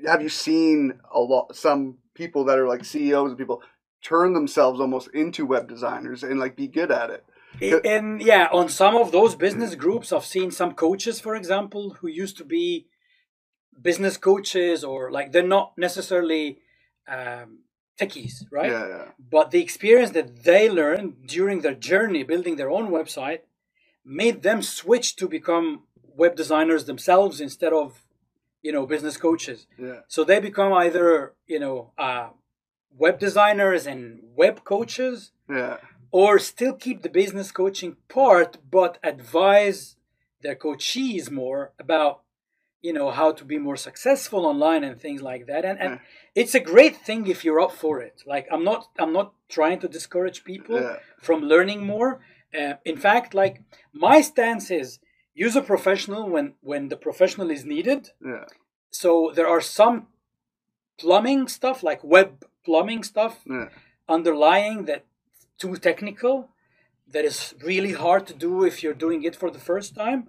have 0.07 0.23
you 0.23 0.29
seen 0.29 0.95
a 1.12 1.21
lot 1.21 1.57
some 1.57 1.99
people 2.14 2.45
that 2.45 2.59
are 2.59 2.69
like 2.69 2.85
CEOs 2.85 3.31
and 3.31 3.38
people 3.38 3.62
turn 4.02 4.33
themselves 4.33 4.81
almost 4.81 5.09
into 5.14 5.45
web 5.47 5.69
designers 5.69 6.23
and 6.23 6.38
like 6.40 6.57
be 6.57 6.67
good 6.69 6.90
at 6.90 7.11
it? 7.11 7.25
And 7.61 8.23
yeah, 8.23 8.49
on 8.52 8.69
some 8.69 8.97
of 8.97 9.12
those 9.12 9.35
business 9.35 9.75
groups, 9.75 10.12
I've 10.12 10.25
seen 10.25 10.50
some 10.50 10.73
coaches, 10.75 11.21
for 11.21 11.35
example, 11.35 11.90
who 12.00 12.09
used 12.09 12.37
to 12.38 12.45
be 12.45 12.87
business 13.81 14.17
coaches 14.17 14.85
or 14.85 15.11
like 15.11 15.33
they're 15.33 15.43
not 15.47 15.73
necessarily 15.76 16.59
um, 17.09 17.61
techies, 17.99 18.45
right? 18.50 18.71
Yeah, 18.71 18.88
yeah, 18.88 19.05
But 19.19 19.50
the 19.50 19.62
experience 19.62 20.11
that 20.11 20.45
they 20.45 20.69
learned 20.71 21.26
during 21.26 21.61
their 21.61 21.75
journey 21.75 22.23
building 22.23 22.57
their 22.57 22.71
own 22.71 22.90
website 22.90 23.40
made 24.05 24.43
them 24.43 24.62
switch 24.62 25.17
to 25.17 25.29
become 25.29 25.85
web 26.17 26.37
designers 26.37 26.85
themselves 26.85 27.40
instead 27.40 27.73
of 27.73 28.05
you 28.62 28.73
know 28.73 28.87
business 28.87 29.17
coaches. 29.17 29.67
Yeah. 29.79 30.00
So 30.09 30.25
they 30.25 30.40
become 30.40 30.73
either 30.73 31.35
you 31.47 31.59
know 31.59 31.93
uh, 31.99 32.29
web 32.97 33.19
designers 33.19 33.87
and 33.87 34.21
web 34.37 34.64
coaches, 34.64 35.33
Yeah. 35.49 35.76
Or 36.12 36.38
still 36.38 36.75
keep 36.75 37.02
the 37.02 37.09
business 37.09 37.52
coaching 37.52 37.97
part, 38.09 38.59
but 38.71 38.99
advise 39.02 39.97
their 40.43 40.57
coachees 40.57 41.31
more 41.31 41.73
about 41.79 42.23
you 42.83 42.95
know 42.95 43.11
how 43.11 43.31
to 43.31 43.45
be 43.45 43.59
more 43.59 43.76
successful 43.76 44.47
online 44.47 44.83
and 44.85 44.99
things 44.99 45.21
like 45.21 45.47
that. 45.47 45.64
And 45.67 45.79
and 45.79 45.93
Yeah. 45.95 46.00
it's 46.43 46.55
a 46.55 46.61
great 46.73 46.97
thing 46.97 47.26
if 47.26 47.45
you're 47.45 47.61
up 47.61 47.73
for 47.73 48.00
it. 48.00 48.23
Like 48.26 48.47
I'm 48.50 48.64
not 48.64 48.88
I'm 48.99 49.12
not 49.12 49.35
trying 49.49 49.81
to 49.81 49.88
discourage 49.88 50.45
people 50.45 50.81
Yeah. 50.81 50.97
from 51.21 51.43
learning 51.43 51.85
more. 51.85 52.11
Uh, 52.59 52.75
in 52.85 52.97
fact, 52.97 53.35
like 53.35 53.57
my 53.93 54.23
stance 54.23 54.71
is 54.71 54.99
use 55.35 55.57
a 55.57 55.62
professional 55.73 56.23
when 56.35 56.55
when 56.71 56.88
the 56.88 56.97
professional 56.97 57.50
is 57.50 57.64
needed. 57.64 58.00
Yeah. 58.25 58.47
So 58.90 59.31
there 59.37 59.49
are 59.55 59.61
some 59.61 60.07
plumbing 60.99 61.49
stuff 61.49 61.83
like 61.83 62.02
web 62.02 62.45
plumbing 62.64 63.02
stuff 63.05 63.35
Yeah. 63.47 63.69
underlying 64.09 64.87
that 64.87 65.05
too 65.61 65.76
technical 65.76 66.35
that 67.12 67.25
is 67.25 67.55
really 67.71 67.93
hard 68.05 68.26
to 68.29 68.35
do 68.47 68.64
if 68.64 68.83
you're 68.83 69.02
doing 69.05 69.23
it 69.25 69.37
for 69.40 69.50
the 69.50 69.59
first 69.71 69.95
time. 69.95 70.21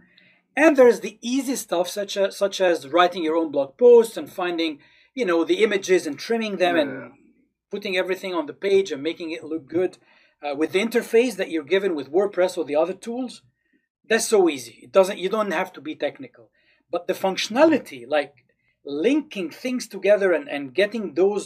And 0.56 0.76
there's 0.76 1.00
the 1.02 1.18
easy 1.36 1.56
stuff 1.56 1.88
such 2.00 2.14
as 2.18 2.30
such 2.44 2.58
as 2.70 2.88
writing 2.96 3.24
your 3.24 3.38
own 3.42 3.52
blog 3.52 3.72
posts 3.78 4.18
and 4.18 4.30
finding 4.42 4.72
you 5.20 5.26
know 5.30 5.44
the 5.44 5.64
images 5.66 6.02
and 6.08 6.18
trimming 6.18 6.56
them 6.58 6.76
Yeah. 6.76 6.82
and 6.84 6.94
putting 7.74 7.96
everything 7.98 8.34
on 8.36 8.46
the 8.48 8.60
page 8.68 8.92
and 8.92 9.02
making 9.10 9.30
it 9.32 9.44
look 9.52 9.66
good 9.80 9.94
uh, 10.44 10.54
with 10.60 10.72
the 10.74 10.84
interface 10.88 11.36
that 11.38 11.52
you're 11.52 11.74
given 11.76 11.96
with 11.96 12.12
wordpress 12.18 12.58
or 12.58 12.66
the 12.66 12.76
other 12.84 12.98
tools 13.08 13.34
that's 14.10 14.28
so 14.28 14.50
easy. 14.50 14.76
It 14.86 14.92
doesn't 14.98 15.20
you 15.24 15.30
don't 15.30 15.52
have 15.62 15.72
to 15.74 15.82
be 15.90 15.96
technical. 15.96 16.46
But 16.94 17.08
the 17.08 17.14
functionality 17.26 18.02
like 18.18 18.34
linking 18.84 19.50
things 19.52 19.88
together 19.88 20.30
and, 20.38 20.50
and 20.56 20.74
getting 20.82 21.14
those 21.14 21.44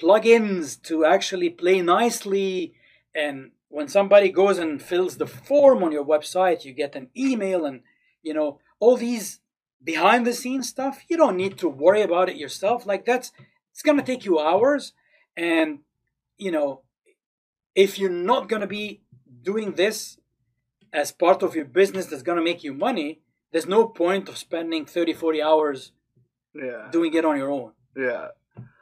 plugins 0.00 0.82
to 0.88 1.04
actually 1.04 1.50
play 1.50 1.80
nicely 1.82 2.74
and 3.14 3.50
when 3.68 3.88
somebody 3.88 4.30
goes 4.30 4.58
and 4.58 4.82
fills 4.82 5.16
the 5.16 5.26
form 5.26 5.82
on 5.82 5.92
your 5.92 6.04
website 6.04 6.64
you 6.64 6.72
get 6.72 6.94
an 6.96 7.08
email 7.16 7.64
and 7.64 7.80
you 8.22 8.34
know 8.34 8.58
all 8.80 8.96
these 8.96 9.40
behind 9.82 10.26
the 10.26 10.32
scenes 10.32 10.68
stuff 10.68 11.02
you 11.08 11.16
don't 11.16 11.36
need 11.36 11.56
to 11.58 11.68
worry 11.68 12.02
about 12.02 12.28
it 12.28 12.36
yourself. 12.36 12.86
Like 12.86 13.04
that's 13.04 13.32
it's 13.72 13.82
going 13.82 13.96
to 13.98 14.04
take 14.04 14.24
you 14.24 14.38
hours. 14.38 14.92
And 15.36 15.80
you 16.38 16.50
know 16.50 16.82
if 17.74 17.98
you're 17.98 18.10
not 18.32 18.48
going 18.48 18.60
to 18.60 18.66
be 18.66 19.00
doing 19.42 19.72
this 19.72 20.18
as 20.92 21.10
part 21.10 21.42
of 21.42 21.54
your 21.54 21.64
business 21.64 22.06
that's 22.06 22.22
going 22.22 22.36
to 22.38 22.44
make 22.44 22.62
you 22.62 22.74
money 22.74 23.20
there's 23.50 23.66
no 23.66 23.86
point 23.86 24.28
of 24.28 24.36
spending 24.38 24.84
30 24.86 25.12
40 25.12 25.42
hours 25.42 25.92
Yeah. 26.54 26.88
doing 26.90 27.12
it 27.14 27.24
on 27.24 27.36
your 27.38 27.50
own. 27.50 27.72
Yeah, 27.96 28.28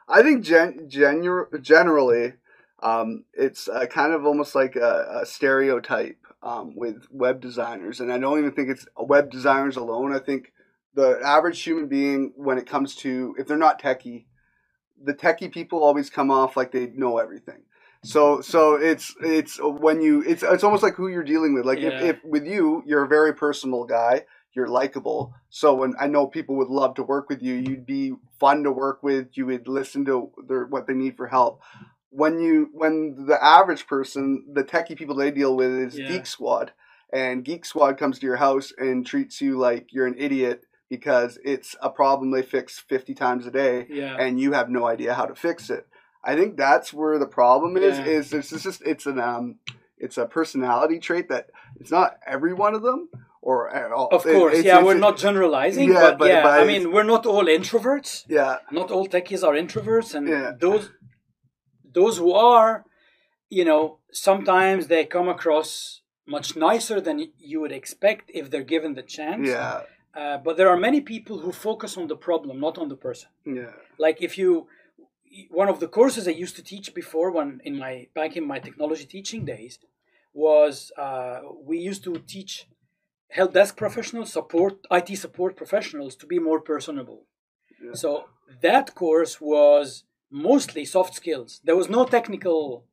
I 0.07 0.21
think 0.23 0.43
gen- 0.43 0.87
genu- 0.89 1.47
generally, 1.61 2.33
um, 2.81 3.25
it's 3.33 3.67
uh, 3.67 3.85
kind 3.85 4.13
of 4.13 4.25
almost 4.25 4.55
like 4.55 4.75
a, 4.75 5.21
a 5.21 5.25
stereotype 5.25 6.17
um, 6.43 6.75
with 6.75 7.05
web 7.11 7.41
designers, 7.41 7.99
and 7.99 8.11
I 8.11 8.17
don't 8.17 8.39
even 8.39 8.51
think 8.51 8.69
it's 8.69 8.85
web 8.97 9.29
designers 9.29 9.77
alone. 9.77 10.13
I 10.13 10.19
think 10.19 10.51
the 10.93 11.19
average 11.23 11.61
human 11.61 11.87
being, 11.87 12.33
when 12.35 12.57
it 12.57 12.65
comes 12.65 12.95
to 12.97 13.35
if 13.37 13.47
they're 13.47 13.57
not 13.57 13.81
techie, 13.81 14.25
the 15.01 15.13
techie 15.13 15.51
people 15.51 15.83
always 15.83 16.09
come 16.09 16.31
off 16.31 16.57
like 16.57 16.71
they 16.71 16.87
know 16.87 17.17
everything. 17.17 17.63
So, 18.03 18.41
so 18.41 18.75
it's 18.75 19.13
it's 19.21 19.59
when 19.61 20.01
you 20.01 20.23
it's 20.23 20.41
it's 20.41 20.63
almost 20.63 20.81
like 20.81 20.95
who 20.95 21.07
you're 21.07 21.23
dealing 21.23 21.53
with. 21.53 21.65
Like 21.65 21.79
Yeah. 21.79 21.89
if, 21.89 22.15
if 22.17 22.23
with 22.23 22.47
you, 22.47 22.83
you're 22.87 23.03
a 23.03 23.07
very 23.07 23.33
personal 23.33 23.85
guy 23.85 24.25
you're 24.53 24.67
likable. 24.67 25.33
So 25.49 25.73
when 25.73 25.93
I 25.99 26.07
know 26.07 26.27
people 26.27 26.55
would 26.57 26.67
love 26.67 26.95
to 26.95 27.03
work 27.03 27.29
with 27.29 27.41
you, 27.41 27.55
you'd 27.55 27.85
be 27.85 28.13
fun 28.39 28.63
to 28.63 28.71
work 28.71 29.01
with. 29.01 29.29
You 29.33 29.45
would 29.47 29.67
listen 29.67 30.05
to 30.05 30.31
their 30.47 30.65
what 30.65 30.87
they 30.87 30.93
need 30.93 31.15
for 31.15 31.27
help. 31.27 31.61
When 32.11 32.39
you 32.39 32.69
when 32.73 33.25
the 33.25 33.41
average 33.43 33.87
person, 33.87 34.45
the 34.53 34.63
techie 34.63 34.97
people 34.97 35.15
they 35.15 35.31
deal 35.31 35.55
with 35.55 35.71
is 35.71 35.97
Yeah. 35.97 36.07
Geek 36.09 36.25
Squad, 36.25 36.73
and 37.11 37.43
Geek 37.43 37.63
Squad 37.65 37.97
comes 37.97 38.19
to 38.19 38.25
your 38.25 38.35
house 38.35 38.73
and 38.77 39.05
treats 39.05 39.41
you 39.41 39.57
like 39.57 39.87
you're 39.93 40.07
an 40.07 40.15
idiot 40.17 40.65
because 40.89 41.39
it's 41.45 41.73
a 41.81 41.89
problem 41.89 42.31
they 42.31 42.41
fix 42.41 42.77
50 42.79 43.13
times 43.13 43.45
a 43.47 43.51
day 43.51 43.87
yeah 43.89 44.17
and 44.19 44.41
you 44.41 44.51
have 44.51 44.69
no 44.69 44.85
idea 44.85 45.13
how 45.13 45.25
to 45.25 45.35
fix 45.35 45.69
it. 45.69 45.87
I 46.23 46.35
think 46.35 46.57
that's 46.57 46.91
where 46.93 47.17
the 47.17 47.27
problem 47.27 47.77
is. 47.77 47.97
Yeah. 47.97 48.05
Is 48.05 48.33
it's 48.33 48.49
just 48.49 48.81
it's 48.85 49.05
an 49.05 49.17
um 49.19 49.59
it's 49.97 50.17
a 50.17 50.25
personality 50.25 50.99
trait 50.99 51.29
that 51.29 51.45
it's 51.79 51.91
not 51.91 52.17
every 52.27 52.53
one 52.53 52.73
of 52.75 52.81
them 52.81 53.07
or 53.41 53.73
at 53.73 53.91
all. 53.93 54.09
Of 54.11 54.25
It- 54.25 54.33
course, 54.35 54.53
it's- 54.53 54.65
yeah, 54.65 54.73
it's- 54.79 54.85
we're 54.85 54.99
not 55.07 55.15
generalizing, 55.17 55.87
Yeah, 55.89 56.01
but, 56.01 56.19
but- 56.19 56.27
yeah, 56.29 56.43
but 56.43 56.59
I 56.61 56.65
mean, 56.65 56.91
we're 56.91 57.03
not 57.15 57.25
all 57.25 57.45
introverts. 57.45 58.25
Yeah, 58.27 58.57
Not 58.71 58.91
all 58.91 59.07
techies 59.07 59.43
are 59.47 59.53
introverts, 59.55 60.13
and 60.13 60.27
Yeah. 60.27 60.51
those 60.59 60.91
those 61.93 62.17
who 62.17 62.33
are, 62.33 62.85
you 63.49 63.65
know, 63.65 63.97
sometimes 64.11 64.87
they 64.87 65.05
come 65.05 65.29
across 65.29 66.01
much 66.25 66.55
nicer 66.55 67.01
than 67.01 67.31
you 67.37 67.59
would 67.61 67.71
expect 67.71 68.31
if 68.33 68.49
they're 68.49 68.63
given 68.75 68.93
the 68.93 69.03
chance. 69.17 69.49
yeah, 69.49 69.81
Uh, 70.13 70.37
but 70.45 70.57
there 70.57 70.69
are 70.73 70.77
many 70.77 71.01
people 71.01 71.37
who 71.43 71.51
focus 71.51 71.97
on 71.97 72.07
the 72.07 72.15
problem, 72.27 72.59
not 72.59 72.77
on 72.77 72.87
the 72.89 72.99
person. 73.07 73.29
yeah, 73.45 73.73
Like 73.97 74.17
if 74.21 74.37
you, 74.37 74.67
one 75.49 75.69
of 75.73 75.79
the 75.79 75.87
courses 75.87 76.27
I 76.27 76.31
used 76.43 76.55
to 76.57 76.63
teach 76.63 76.87
before, 76.93 77.31
when 77.31 77.61
in 77.69 77.75
my 77.77 77.93
back 78.13 78.31
in 78.39 78.45
my 78.53 78.59
technology 78.59 79.05
teaching 79.05 79.45
days, 79.45 79.79
was 80.33 80.91
uh, 80.97 81.39
we 81.69 81.77
used 81.89 82.03
to 82.03 82.13
teach 82.33 82.67
help 83.29 83.53
desk 83.53 83.77
professionals, 83.77 84.31
support 84.39 84.73
IT 84.91 85.09
support 85.25 85.55
professionals 85.55 86.13
to 86.17 86.25
be 86.33 86.39
more 86.39 86.59
personable. 86.73 87.19
Yeah. 87.83 87.93
So 87.93 88.09
that 88.61 88.93
course 88.95 89.33
was 89.39 90.03
mostly 90.31 90.85
soft 90.85 91.13
skills. 91.13 91.59
There 91.63 91.75
was 91.75 91.89
no 91.89 92.05
technical. 92.05 92.85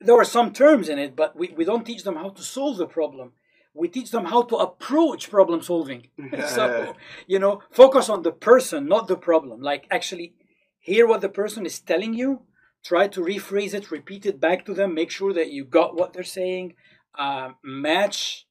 There 0.00 0.14
were 0.14 0.24
some 0.24 0.52
terms 0.52 0.88
in 0.88 0.98
it, 0.98 1.16
but 1.16 1.36
we, 1.36 1.48
we 1.56 1.64
don't 1.64 1.84
teach 1.84 2.04
them 2.04 2.16
how 2.16 2.28
to 2.30 2.42
solve 2.42 2.76
the 2.76 2.86
problem. 2.86 3.32
We 3.74 3.88
teach 3.88 4.10
them 4.10 4.26
how 4.26 4.42
to 4.42 4.56
approach 4.56 5.30
problem 5.30 5.62
solving. 5.62 6.08
so 6.46 6.94
you 7.26 7.38
know, 7.38 7.62
focus 7.70 8.08
on 8.08 8.22
the 8.22 8.32
person, 8.32 8.86
not 8.86 9.08
the 9.08 9.16
problem. 9.16 9.60
Like 9.60 9.86
actually 9.90 10.34
hear 10.78 11.06
what 11.06 11.20
the 11.20 11.28
person 11.28 11.66
is 11.66 11.80
telling 11.80 12.14
you, 12.14 12.42
try 12.84 13.08
to 13.08 13.20
rephrase 13.20 13.74
it, 13.74 13.90
repeat 13.90 14.26
it 14.26 14.40
back 14.40 14.64
to 14.66 14.74
them, 14.74 14.94
make 14.94 15.10
sure 15.10 15.32
that 15.32 15.50
you 15.50 15.64
got 15.64 15.96
what 15.96 16.12
they're 16.12 16.22
saying, 16.22 16.74
uh, 17.18 17.50
match, 17.64 18.46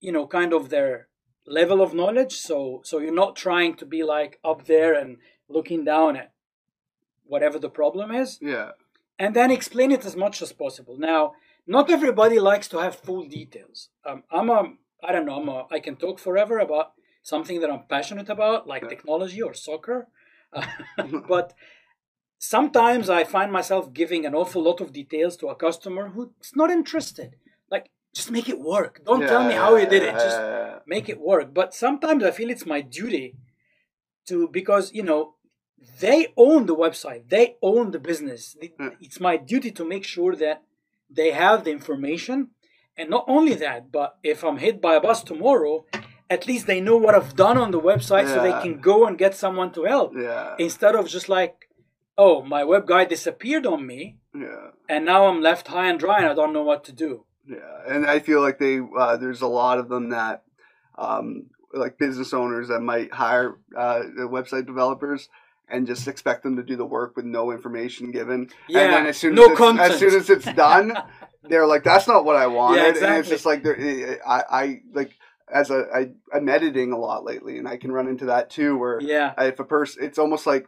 you 0.00 0.12
know, 0.12 0.26
kind 0.26 0.52
of 0.52 0.70
their 0.70 1.08
level 1.46 1.82
of 1.82 1.94
knowledge. 1.94 2.34
So 2.36 2.80
so 2.84 2.98
you're 2.98 3.12
not 3.12 3.36
trying 3.36 3.74
to 3.76 3.86
be 3.86 4.04
like 4.04 4.38
up 4.44 4.66
there 4.66 4.94
and 4.94 5.18
looking 5.48 5.84
down 5.84 6.16
at 6.16 6.32
whatever 7.28 7.58
the 7.58 7.70
problem 7.80 8.10
is 8.10 8.38
yeah, 8.40 8.70
and 9.18 9.34
then 9.34 9.50
explain 9.50 9.90
it 9.92 10.04
as 10.04 10.16
much 10.16 10.40
as 10.42 10.52
possible. 10.52 10.96
Now, 10.98 11.32
not 11.66 11.90
everybody 11.90 12.38
likes 12.38 12.68
to 12.68 12.78
have 12.78 12.96
full 12.96 13.24
details. 13.38 13.90
Um, 14.08 14.22
I'm 14.30 14.48
a, 14.48 14.60
I 15.02 15.12
don't 15.12 15.26
know, 15.26 15.38
I'm 15.40 15.48
a, 15.48 15.66
I 15.70 15.80
can 15.80 15.96
talk 15.96 16.18
forever 16.18 16.58
about 16.58 16.92
something 17.22 17.60
that 17.60 17.70
I'm 17.70 17.84
passionate 17.88 18.30
about, 18.36 18.66
like 18.66 18.82
Yeah. 18.82 18.88
technology 18.94 19.42
or 19.42 19.54
soccer. 19.54 20.08
but 21.34 21.54
sometimes 22.38 23.10
I 23.10 23.24
find 23.24 23.52
myself 23.52 23.92
giving 23.92 24.24
an 24.24 24.34
awful 24.34 24.62
lot 24.62 24.80
of 24.80 24.92
details 24.92 25.36
to 25.38 25.48
a 25.48 25.56
customer 25.66 26.08
who's 26.10 26.52
not 26.54 26.70
interested. 26.70 27.36
Like, 27.70 27.90
just 28.14 28.30
make 28.30 28.48
it 28.48 28.60
work. 28.60 29.02
Don't 29.04 29.26
tell 29.26 29.44
me 29.44 29.54
how 29.54 29.76
you 29.76 29.86
did 29.86 30.02
it. 30.02 30.14
Just 30.14 30.40
make 30.86 31.08
it 31.08 31.20
work. 31.20 31.52
But 31.52 31.74
sometimes 31.74 32.24
I 32.24 32.30
feel 32.30 32.50
it's 32.50 32.66
my 32.66 32.80
duty 32.80 33.34
to 34.28 34.48
because 34.48 34.92
you 34.92 35.02
know 35.02 35.34
they 36.00 36.28
own 36.36 36.66
the 36.66 36.76
website, 36.76 37.28
they 37.28 37.56
own 37.62 37.90
the 37.90 37.98
business. 37.98 38.56
Hmm. 38.78 38.88
It's 39.00 39.20
my 39.20 39.36
duty 39.36 39.70
to 39.72 39.84
make 39.84 40.04
sure 40.04 40.34
that 40.36 40.62
they 41.10 41.32
have 41.32 41.64
the 41.64 41.70
information, 41.70 42.50
and 42.96 43.08
not 43.08 43.24
only 43.28 43.54
that, 43.54 43.90
but 43.90 44.16
if 44.22 44.44
I'm 44.44 44.58
hit 44.58 44.80
by 44.80 44.94
a 44.94 45.00
bus 45.00 45.22
tomorrow, 45.22 45.86
at 46.28 46.46
least 46.46 46.66
they 46.66 46.80
know 46.80 46.96
what 46.96 47.14
I've 47.14 47.34
done 47.34 47.56
on 47.56 47.70
the 47.70 47.80
website, 47.80 48.28
so 48.28 48.42
they 48.42 48.52
can 48.62 48.80
go 48.80 49.06
and 49.06 49.16
get 49.16 49.34
someone 49.34 49.72
to 49.72 49.84
help 49.84 50.12
yeah, 50.16 50.54
instead 50.58 50.94
of 50.94 51.08
just 51.08 51.28
like, 51.28 51.68
oh, 52.16 52.42
my 52.42 52.64
web 52.64 52.86
guy 52.86 53.04
disappeared 53.04 53.66
on 53.66 53.86
me, 53.86 54.18
yeah. 54.34 54.70
and 54.88 55.04
now 55.04 55.26
I'm 55.26 55.40
left 55.40 55.68
high 55.68 55.88
and 55.88 55.98
dry, 55.98 56.18
and 56.18 56.26
I 56.26 56.34
don't 56.34 56.52
know 56.52 56.64
what 56.64 56.84
to 56.84 56.92
do. 56.92 57.24
Yeah, 57.46 57.80
and 57.88 58.04
I 58.06 58.18
feel 58.18 58.42
like 58.42 58.58
they 58.58 58.80
uh, 58.80 59.16
there's 59.16 59.40
a 59.40 59.46
lot 59.46 59.78
of 59.78 59.88
them 59.88 60.10
that 60.10 60.42
um, 60.98 61.46
like 61.72 61.96
business 61.96 62.34
owners 62.34 62.68
that 62.68 62.80
might 62.80 63.12
hire 63.12 63.56
uh, 63.76 64.02
website 64.18 64.66
developers 64.66 65.28
and 65.70 65.86
just 65.86 66.08
expect 66.08 66.42
them 66.42 66.56
to 66.56 66.62
do 66.62 66.76
the 66.76 66.84
work 66.84 67.16
with 67.16 67.24
no 67.24 67.50
information 67.50 68.10
given. 68.10 68.50
Yeah, 68.68 68.80
and 68.80 68.92
then 68.92 69.06
as 69.06 69.16
soon 69.16 69.34
no 69.34 69.44
as 69.44 69.50
it's, 69.50 69.78
as 69.80 69.98
soon 69.98 70.14
as 70.14 70.30
it's 70.30 70.52
done, 70.56 70.92
they're 71.42 71.66
like, 71.66 71.84
"That's 71.84 72.08
not 72.08 72.24
what 72.24 72.36
I 72.36 72.46
wanted." 72.46 72.96
And 72.96 73.16
it's 73.16 73.28
just 73.28 73.46
like 73.46 73.66
I 73.66 74.18
I 74.26 74.80
like 74.92 75.12
as 75.52 75.70
a 75.70 75.86
I, 75.94 76.10
I'm 76.34 76.48
editing 76.48 76.92
a 76.92 76.98
lot 76.98 77.24
lately, 77.24 77.58
and 77.58 77.68
I 77.68 77.76
can 77.76 77.92
run 77.92 78.08
into 78.08 78.26
that 78.26 78.50
too, 78.50 78.76
where 78.76 79.00
Yeah, 79.00 79.34
if 79.38 79.58
a 79.60 79.64
person 79.64 80.04
it's 80.04 80.18
almost 80.18 80.46
like 80.46 80.66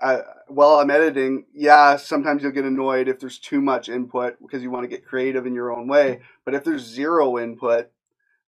uh, 0.00 0.20
while 0.46 0.78
i'm 0.78 0.92
editing 0.92 1.44
yeah 1.52 1.96
sometimes 1.96 2.40
you'll 2.40 2.52
get 2.52 2.64
annoyed 2.64 3.08
if 3.08 3.18
there's 3.18 3.36
too 3.36 3.60
much 3.60 3.88
input 3.88 4.36
because 4.40 4.62
you 4.62 4.70
want 4.70 4.84
to 4.84 4.88
get 4.88 5.04
creative 5.04 5.44
in 5.44 5.56
your 5.56 5.76
own 5.76 5.88
way 5.88 6.20
but 6.44 6.54
if 6.54 6.62
there's 6.62 6.82
zero 6.82 7.36
input 7.36 7.90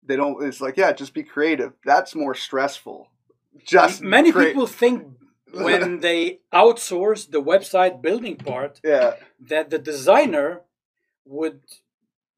they 0.06 0.16
don't. 0.16 0.42
It's 0.42 0.60
like 0.60 0.76
yeah, 0.76 0.92
just 0.92 1.14
be 1.14 1.22
creative. 1.22 1.72
That's 1.84 2.14
more 2.14 2.34
stressful. 2.34 3.08
Just 3.64 4.02
Many 4.02 4.32
crea- 4.32 4.46
people 4.48 4.66
think 4.66 5.06
when 5.52 6.00
they 6.06 6.40
outsource 6.52 7.30
the 7.30 7.42
website 7.42 8.02
building 8.02 8.36
part 8.36 8.80
Yeah, 8.84 9.14
that 9.40 9.70
the 9.70 9.78
designer 9.78 10.62
would 11.24 11.60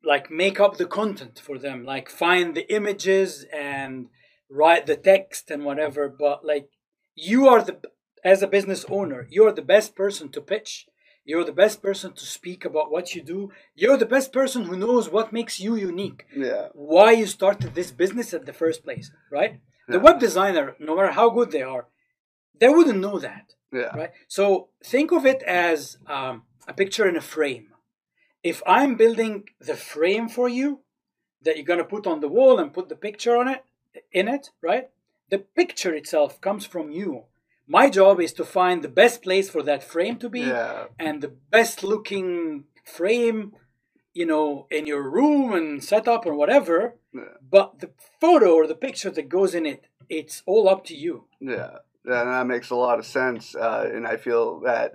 like 0.05 0.31
make 0.31 0.61
up 0.61 0.77
the 0.77 0.87
content 0.87 1.41
for 1.45 1.59
them, 1.59 1.85
like 1.85 2.09
find 2.09 2.55
the 2.55 2.73
images 2.73 3.45
and 3.53 4.09
write 4.49 4.87
the 4.87 4.97
text 4.97 5.51
and 5.51 5.65
whatever. 5.65 6.09
But 6.09 6.45
like 6.45 6.69
you 7.15 7.49
are 7.49 7.63
the 7.63 7.81
as 8.25 8.43
a 8.43 8.47
business 8.49 8.85
owner, 8.89 9.27
you're 9.31 9.53
the 9.53 9.63
best 9.63 9.95
person 9.95 10.29
to 10.31 10.41
pitch. 10.41 10.87
You're 11.25 11.45
the 11.45 11.53
best 11.53 11.83
person 11.83 12.15
to 12.15 12.25
speak 12.25 12.65
about 12.65 12.91
what 12.91 13.15
you 13.15 13.21
do. 13.23 13.53
You're 13.75 13.99
the 13.99 14.07
best 14.07 14.33
person 14.33 14.65
who 14.65 14.79
knows 14.79 15.11
what 15.11 15.31
makes 15.31 15.61
you 15.61 15.77
unique. 15.77 16.25
yeah, 16.35 16.69
Why 16.73 17.11
you 17.13 17.27
started 17.27 17.75
this 17.75 17.91
business 17.91 18.33
at 18.33 18.47
the 18.47 18.55
first 18.55 18.83
place, 18.83 19.11
right? 19.31 19.61
The 19.89 20.01
web 20.01 20.21
designer, 20.21 20.75
no 20.79 20.97
matter 20.97 21.13
how 21.13 21.29
good 21.29 21.51
they 21.51 21.61
are, 21.61 21.87
they 22.59 22.69
wouldn't 22.69 23.01
know 23.01 23.19
that 23.19 23.55
yeah, 23.73 23.97
right? 23.97 24.11
So 24.29 24.69
think 24.85 25.13
of 25.13 25.27
it 25.27 25.43
as 25.43 25.99
um, 26.07 26.43
a 26.67 26.73
picture 26.73 27.09
in 27.09 27.17
a 27.17 27.21
frame. 27.21 27.69
If 28.43 28.63
I'm 28.67 28.97
building 28.97 29.45
the 29.61 29.75
frame 29.75 30.29
for 30.29 30.49
you 30.49 30.81
that 31.43 31.57
you're 31.57 31.67
gonna 31.67 31.85
put 31.85 32.07
on 32.07 32.21
the 32.21 32.29
wall 32.29 32.59
and 32.59 32.73
put 32.73 32.89
the 32.89 32.97
picture 32.97 33.37
on 33.37 33.49
it, 33.49 33.65
in 34.13 34.29
it, 34.29 34.51
right? 34.63 34.89
The 35.31 35.39
picture 35.39 35.95
itself 35.95 36.41
comes 36.41 36.65
from 36.65 36.91
you. 36.91 37.25
My 37.67 37.91
job 37.91 38.21
is 38.21 38.33
to 38.35 38.45
find 38.45 38.83
the 38.83 38.89
best 38.89 39.23
place 39.23 39.51
for 39.51 39.63
that 39.65 39.83
frame 39.83 40.17
to 40.19 40.29
be 40.29 40.41
yeah, 40.41 40.87
and 40.99 41.21
the 41.21 41.29
best 41.29 41.85
looking 41.85 42.65
frame, 42.85 43.53
you 44.15 44.25
know, 44.25 44.67
in 44.71 44.87
your 44.87 45.03
room 45.03 45.53
and 45.53 45.85
setup 45.85 46.25
or 46.25 46.35
whatever. 46.35 46.95
Yeah. 47.13 47.23
But 47.51 47.81
the 47.81 47.91
photo 48.21 48.55
or 48.55 48.67
the 48.67 48.75
picture 48.75 49.11
that 49.11 49.29
goes 49.29 49.55
in 49.55 49.67
it, 49.67 49.87
it's 50.09 50.43
all 50.47 50.69
up 50.69 50.85
to 50.87 50.97
you. 50.97 51.25
yeah. 51.41 51.79
Yeah, 52.07 52.23
and 52.23 52.31
that 52.33 52.47
makes 52.47 52.71
a 52.71 52.77
lot 52.77 52.99
of 52.99 53.07
sense. 53.07 53.55
Uh, 53.55 53.91
and 53.93 54.07
I 54.07 54.17
feel 54.17 54.61
that 54.61 54.95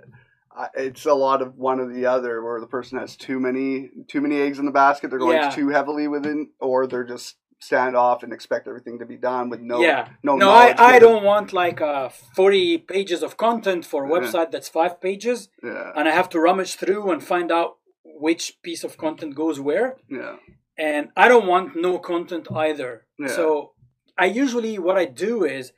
it's 0.74 1.04
a 1.06 1.14
lot 1.14 1.42
of 1.42 1.56
one 1.56 1.80
or 1.80 1.92
the 1.92 2.06
other, 2.06 2.42
where 2.42 2.60
the 2.60 2.66
person 2.66 2.98
has 2.98 3.16
too 3.16 3.38
many 3.40 3.90
too 4.08 4.20
many 4.20 4.40
eggs 4.40 4.58
in 4.58 4.66
the 4.66 4.72
basket. 4.72 5.10
They're 5.10 5.18
going 5.18 5.36
Yeah. 5.38 5.50
too 5.50 5.68
heavily 5.68 6.08
within, 6.08 6.50
or 6.60 6.86
they're 6.86 7.04
just 7.04 7.36
stand 7.60 7.96
off 7.96 8.22
and 8.22 8.32
expect 8.32 8.68
everything 8.68 8.98
to 8.98 9.06
be 9.06 9.16
done 9.16 9.48
with 9.48 9.60
no 9.60 9.80
yeah 9.80 10.08
no 10.22 10.36
no 10.36 10.50
I, 10.50 10.74
I 10.76 10.98
don't 10.98 11.22
want 11.24 11.54
like 11.54 11.80
uh, 11.80 12.10
40 12.10 12.78
pages 12.78 13.22
of 13.22 13.38
content 13.38 13.86
for 13.86 14.04
a 14.04 14.08
Yeah. 14.08 14.14
website 14.18 14.50
that's 14.50 14.68
five 14.68 15.00
pages 15.00 15.48
yeah 15.62 15.92
and 15.96 16.06
i 16.06 16.10
have 16.10 16.28
to 16.30 16.40
rummage 16.40 16.74
through 16.74 17.10
and 17.10 17.22
find 17.22 17.50
out 17.50 17.76
which 18.04 18.60
piece 18.62 18.84
of 18.84 18.98
content 18.98 19.34
goes 19.34 19.60
where 19.60 19.96
yeah 20.10 20.36
and 20.76 21.08
i 21.16 21.26
don't 21.26 21.46
want 21.46 21.74
no 21.74 21.98
content 21.98 22.48
either 22.52 23.06
Yeah. 23.18 23.28
so 23.28 23.72
i 24.18 24.26
usually 24.26 24.78
what 24.78 24.98
i 24.98 25.06
do 25.06 25.32
is 25.44 25.72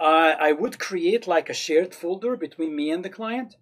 uh, 0.00 0.34
i 0.38 0.52
would 0.52 0.78
create 0.78 1.26
like 1.26 1.48
a 1.48 1.54
shared 1.54 1.94
folder 1.94 2.36
between 2.36 2.74
me 2.74 2.90
and 2.90 3.04
the 3.04 3.10
client. 3.10 3.56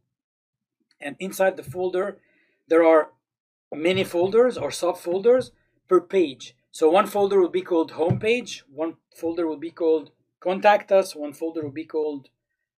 And 1.01 1.17
inside 1.19 1.57
the 1.57 1.63
folder 1.63 2.19
there 2.69 2.85
are 2.85 3.11
many 3.73 4.05
folders 4.05 4.57
or 4.57 4.71
subfolders 4.71 5.51
per 5.89 6.01
page. 6.01 6.57
So 6.73 6.91
one 6.91 7.07
folder 7.07 7.41
will 7.41 7.57
be 7.61 7.63
called 7.63 7.93
homepage 7.93 8.63
one 8.83 8.97
folder 9.15 9.47
will 9.47 9.63
be 9.69 9.71
called 9.71 10.11
contact 10.41 10.93
us 10.93 11.15
one 11.15 11.33
folder 11.33 11.63
will 11.63 11.79
be 11.85 11.85
called 11.85 12.29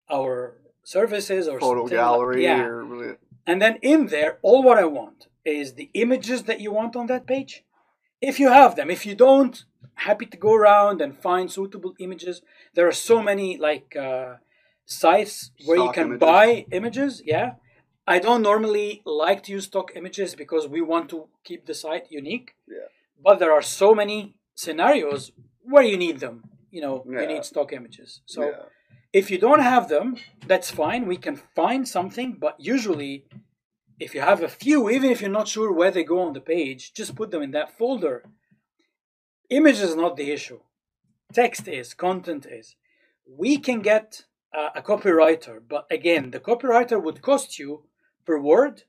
our 0.09 0.57
services 0.83 1.47
or 1.47 1.59
photo 1.59 1.83
like- 1.83 1.91
gallery 1.91 2.43
yeah. 2.43 2.63
or 2.63 3.17
and 3.47 3.61
then 3.61 3.79
in 3.81 4.07
there, 4.07 4.39
all 4.41 4.61
what 4.61 4.77
I 4.77 4.83
want 4.83 5.27
is 5.45 5.73
the 5.73 5.89
images 5.93 6.43
that 6.43 6.59
you 6.59 6.73
want 6.73 6.97
on 6.97 7.07
that 7.07 7.25
page. 7.25 7.63
If 8.19 8.39
you 8.41 8.49
have 8.49 8.75
them, 8.75 8.91
if 8.91 9.05
you 9.05 9.15
don't, 9.15 9.63
happy 9.97 10.25
to 10.25 10.37
go 10.37 10.53
around 10.53 11.01
and 11.01 11.17
find 11.17 11.51
suitable 11.51 11.93
images. 11.99 12.41
There 12.73 12.87
are 12.87 12.99
so 13.09 13.21
many 13.21 13.57
like 13.57 13.95
uh, 13.95 14.35
sites 14.85 15.51
where 15.65 15.77
you 15.77 15.91
can 15.91 16.07
images. 16.07 16.19
buy 16.19 16.65
images. 16.71 17.21
Yeah, 17.25 17.51
I 18.07 18.19
don't 18.19 18.41
normally 18.41 19.01
like 19.05 19.43
to 19.43 19.51
use 19.51 19.65
stock 19.65 19.91
images 19.95 20.35
because 20.35 20.67
we 20.67 20.81
want 20.81 21.09
to 21.09 21.27
keep 21.43 21.65
the 21.65 21.73
site 21.73 22.07
unique. 22.09 22.55
Yeah. 22.67 22.87
But 23.23 23.39
there 23.39 23.51
are 23.51 23.63
so 23.63 23.93
many 23.95 24.35
scenarios 24.55 25.31
where 25.63 25.83
you 25.83 25.97
need 25.97 26.19
them. 26.19 26.43
You 26.71 26.81
know, 26.81 26.95
Yeah. 27.05 27.21
you 27.21 27.27
need 27.27 27.45
stock 27.45 27.73
images. 27.73 28.21
So 28.25 28.41
yeah 28.43 28.63
if 29.13 29.31
you 29.31 29.37
don't 29.37 29.61
have 29.61 29.89
them, 29.89 30.17
that's 30.45 30.69
fine. 30.71 31.07
We 31.07 31.17
can 31.17 31.35
find 31.35 31.87
something, 31.87 32.37
but 32.39 32.55
usually, 32.59 33.25
if 33.99 34.13
you 34.13 34.21
have 34.21 34.43
a 34.43 34.49
few, 34.49 34.89
even 34.89 35.09
if 35.11 35.21
you're 35.21 35.39
not 35.39 35.47
sure 35.47 35.71
where 35.71 35.91
they 35.91 36.03
go 36.03 36.19
on 36.21 36.33
the 36.33 36.41
page, 36.41 36.93
just 36.93 37.15
put 37.15 37.31
them 37.31 37.41
in 37.41 37.51
that 37.51 37.77
folder. 37.77 38.23
Image 39.49 39.79
is 39.79 39.95
not 39.95 40.17
the 40.17 40.31
issue, 40.31 40.59
text 41.33 41.67
is, 41.67 41.93
content 41.93 42.45
is. 42.45 42.75
We 43.25 43.57
can 43.57 43.81
get 43.81 44.25
uh, 44.53 44.69
a 44.75 44.81
copywriter, 44.81 45.59
but 45.67 45.85
again, 45.89 46.31
the 46.31 46.39
copywriter 46.39 47.01
would 47.01 47.21
cost 47.21 47.59
you 47.59 47.83
per 48.25 48.39
word, 48.39 48.83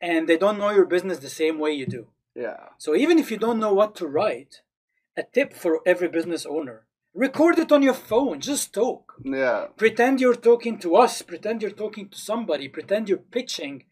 and 0.00 0.28
they 0.28 0.36
don't 0.36 0.58
know 0.58 0.70
your 0.70 0.86
business 0.86 1.18
the 1.18 1.28
same 1.28 1.58
way 1.58 1.72
you 1.72 1.86
do. 1.86 2.06
yeah 2.34 2.60
So 2.78 2.94
even 2.94 3.18
if 3.18 3.30
you 3.30 3.38
don't 3.38 3.60
know 3.60 3.74
what 3.74 3.94
to 3.96 4.06
write, 4.06 4.62
a 5.16 5.22
tip 5.22 5.52
for 5.52 5.80
every 5.86 6.08
business 6.08 6.46
owner 6.46 6.86
record 7.14 7.58
it 7.58 7.72
on 7.72 7.82
your 7.82 7.94
phone, 7.94 8.40
just 8.40 8.72
talk 8.72 9.14
yeah 9.24 9.66
pretend 9.76 10.20
you're 10.20 10.34
talking 10.50 10.78
to 10.78 10.96
us 10.96 11.22
pretend 11.22 11.62
you're 11.62 11.70
talking 11.70 12.08
to 12.08 12.18
somebody 12.18 12.68
pretend 12.68 13.08
you're 13.08 13.18
pitching 13.18 13.84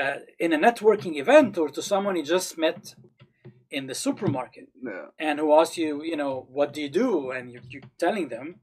uh, 0.00 0.16
in 0.38 0.52
a 0.52 0.58
networking 0.58 1.16
event 1.16 1.58
or 1.58 1.68
to 1.68 1.82
someone 1.82 2.16
you 2.16 2.24
just 2.24 2.56
met 2.56 2.94
in 3.72 3.86
the 3.86 3.94
supermarket 3.94 4.68
yeah. 4.82 5.06
and 5.18 5.38
who 5.38 5.52
asks 5.54 5.78
you 5.78 6.02
you 6.04 6.16
know 6.16 6.46
what 6.50 6.72
do 6.72 6.80
you 6.80 6.90
do? 6.90 7.30
And 7.30 7.50
you're, 7.50 7.62
you're 7.68 7.90
telling 7.98 8.28
them 8.28 8.60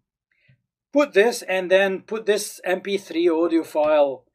put 0.94 1.14
this 1.14 1.42
and 1.42 1.70
then 1.70 2.02
put 2.02 2.26
this 2.26 2.62
mp3 2.66 3.44
audio 3.44 3.64
file 3.64 4.26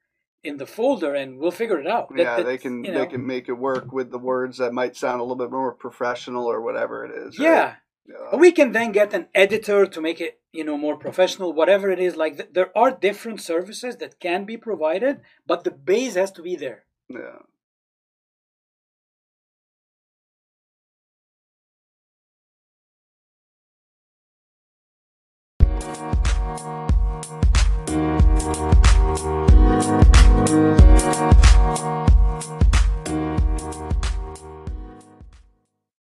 in 0.43 0.59
the 0.59 0.67
folder 0.67 1.15
and 1.15 1.39
we'll 1.39 1.51
figure 1.51 1.81
it 1.81 1.87
out. 1.87 2.09
That- 2.11 2.19
yeah 2.19 2.43
they 2.43 2.59
can 2.59 2.85
you 2.85 2.93
they 2.93 3.07
can 3.07 3.25
make 3.27 3.49
it 3.49 3.59
work 3.71 3.93
with 3.93 4.11
the 4.11 4.19
words 4.19 4.59
that 4.59 4.73
might 4.73 4.97
sound 4.97 5.21
a 5.21 5.25
little 5.25 5.43
bit 5.45 5.51
more 5.51 5.73
professional 5.73 6.47
or 6.47 6.61
whatever 6.61 7.05
it 7.07 7.13
is 7.13 7.39
right? 7.39 7.47
yeah. 7.49 7.75
Yeah. 8.07 8.37
We 8.37 8.53
can 8.53 8.73
then 8.73 8.93
get 8.93 9.15
an 9.15 9.29
editor 9.35 9.87
to 9.87 10.01
make 10.03 10.21
it 10.21 10.39
you 10.53 10.65
know 10.65 10.77
more 10.77 10.99
professional 10.99 11.55
whatever 11.55 11.91
it 11.91 11.99
is. 11.99 12.17
Like 12.17 12.37
th- 12.37 12.51
there 12.53 12.77
are 12.77 12.91
different 12.91 13.41
services 13.41 13.97
that 13.97 14.21
can 14.21 14.45
be 14.45 14.57
provided 14.59 15.21
but 15.47 15.65
the 15.65 15.71
base 15.71 16.15
has 16.17 16.33
to 16.33 16.43
be 16.43 16.57
there. 16.57 16.85
Yeah 17.09 17.39
Thank 26.47 26.61
you. 32.09 32.14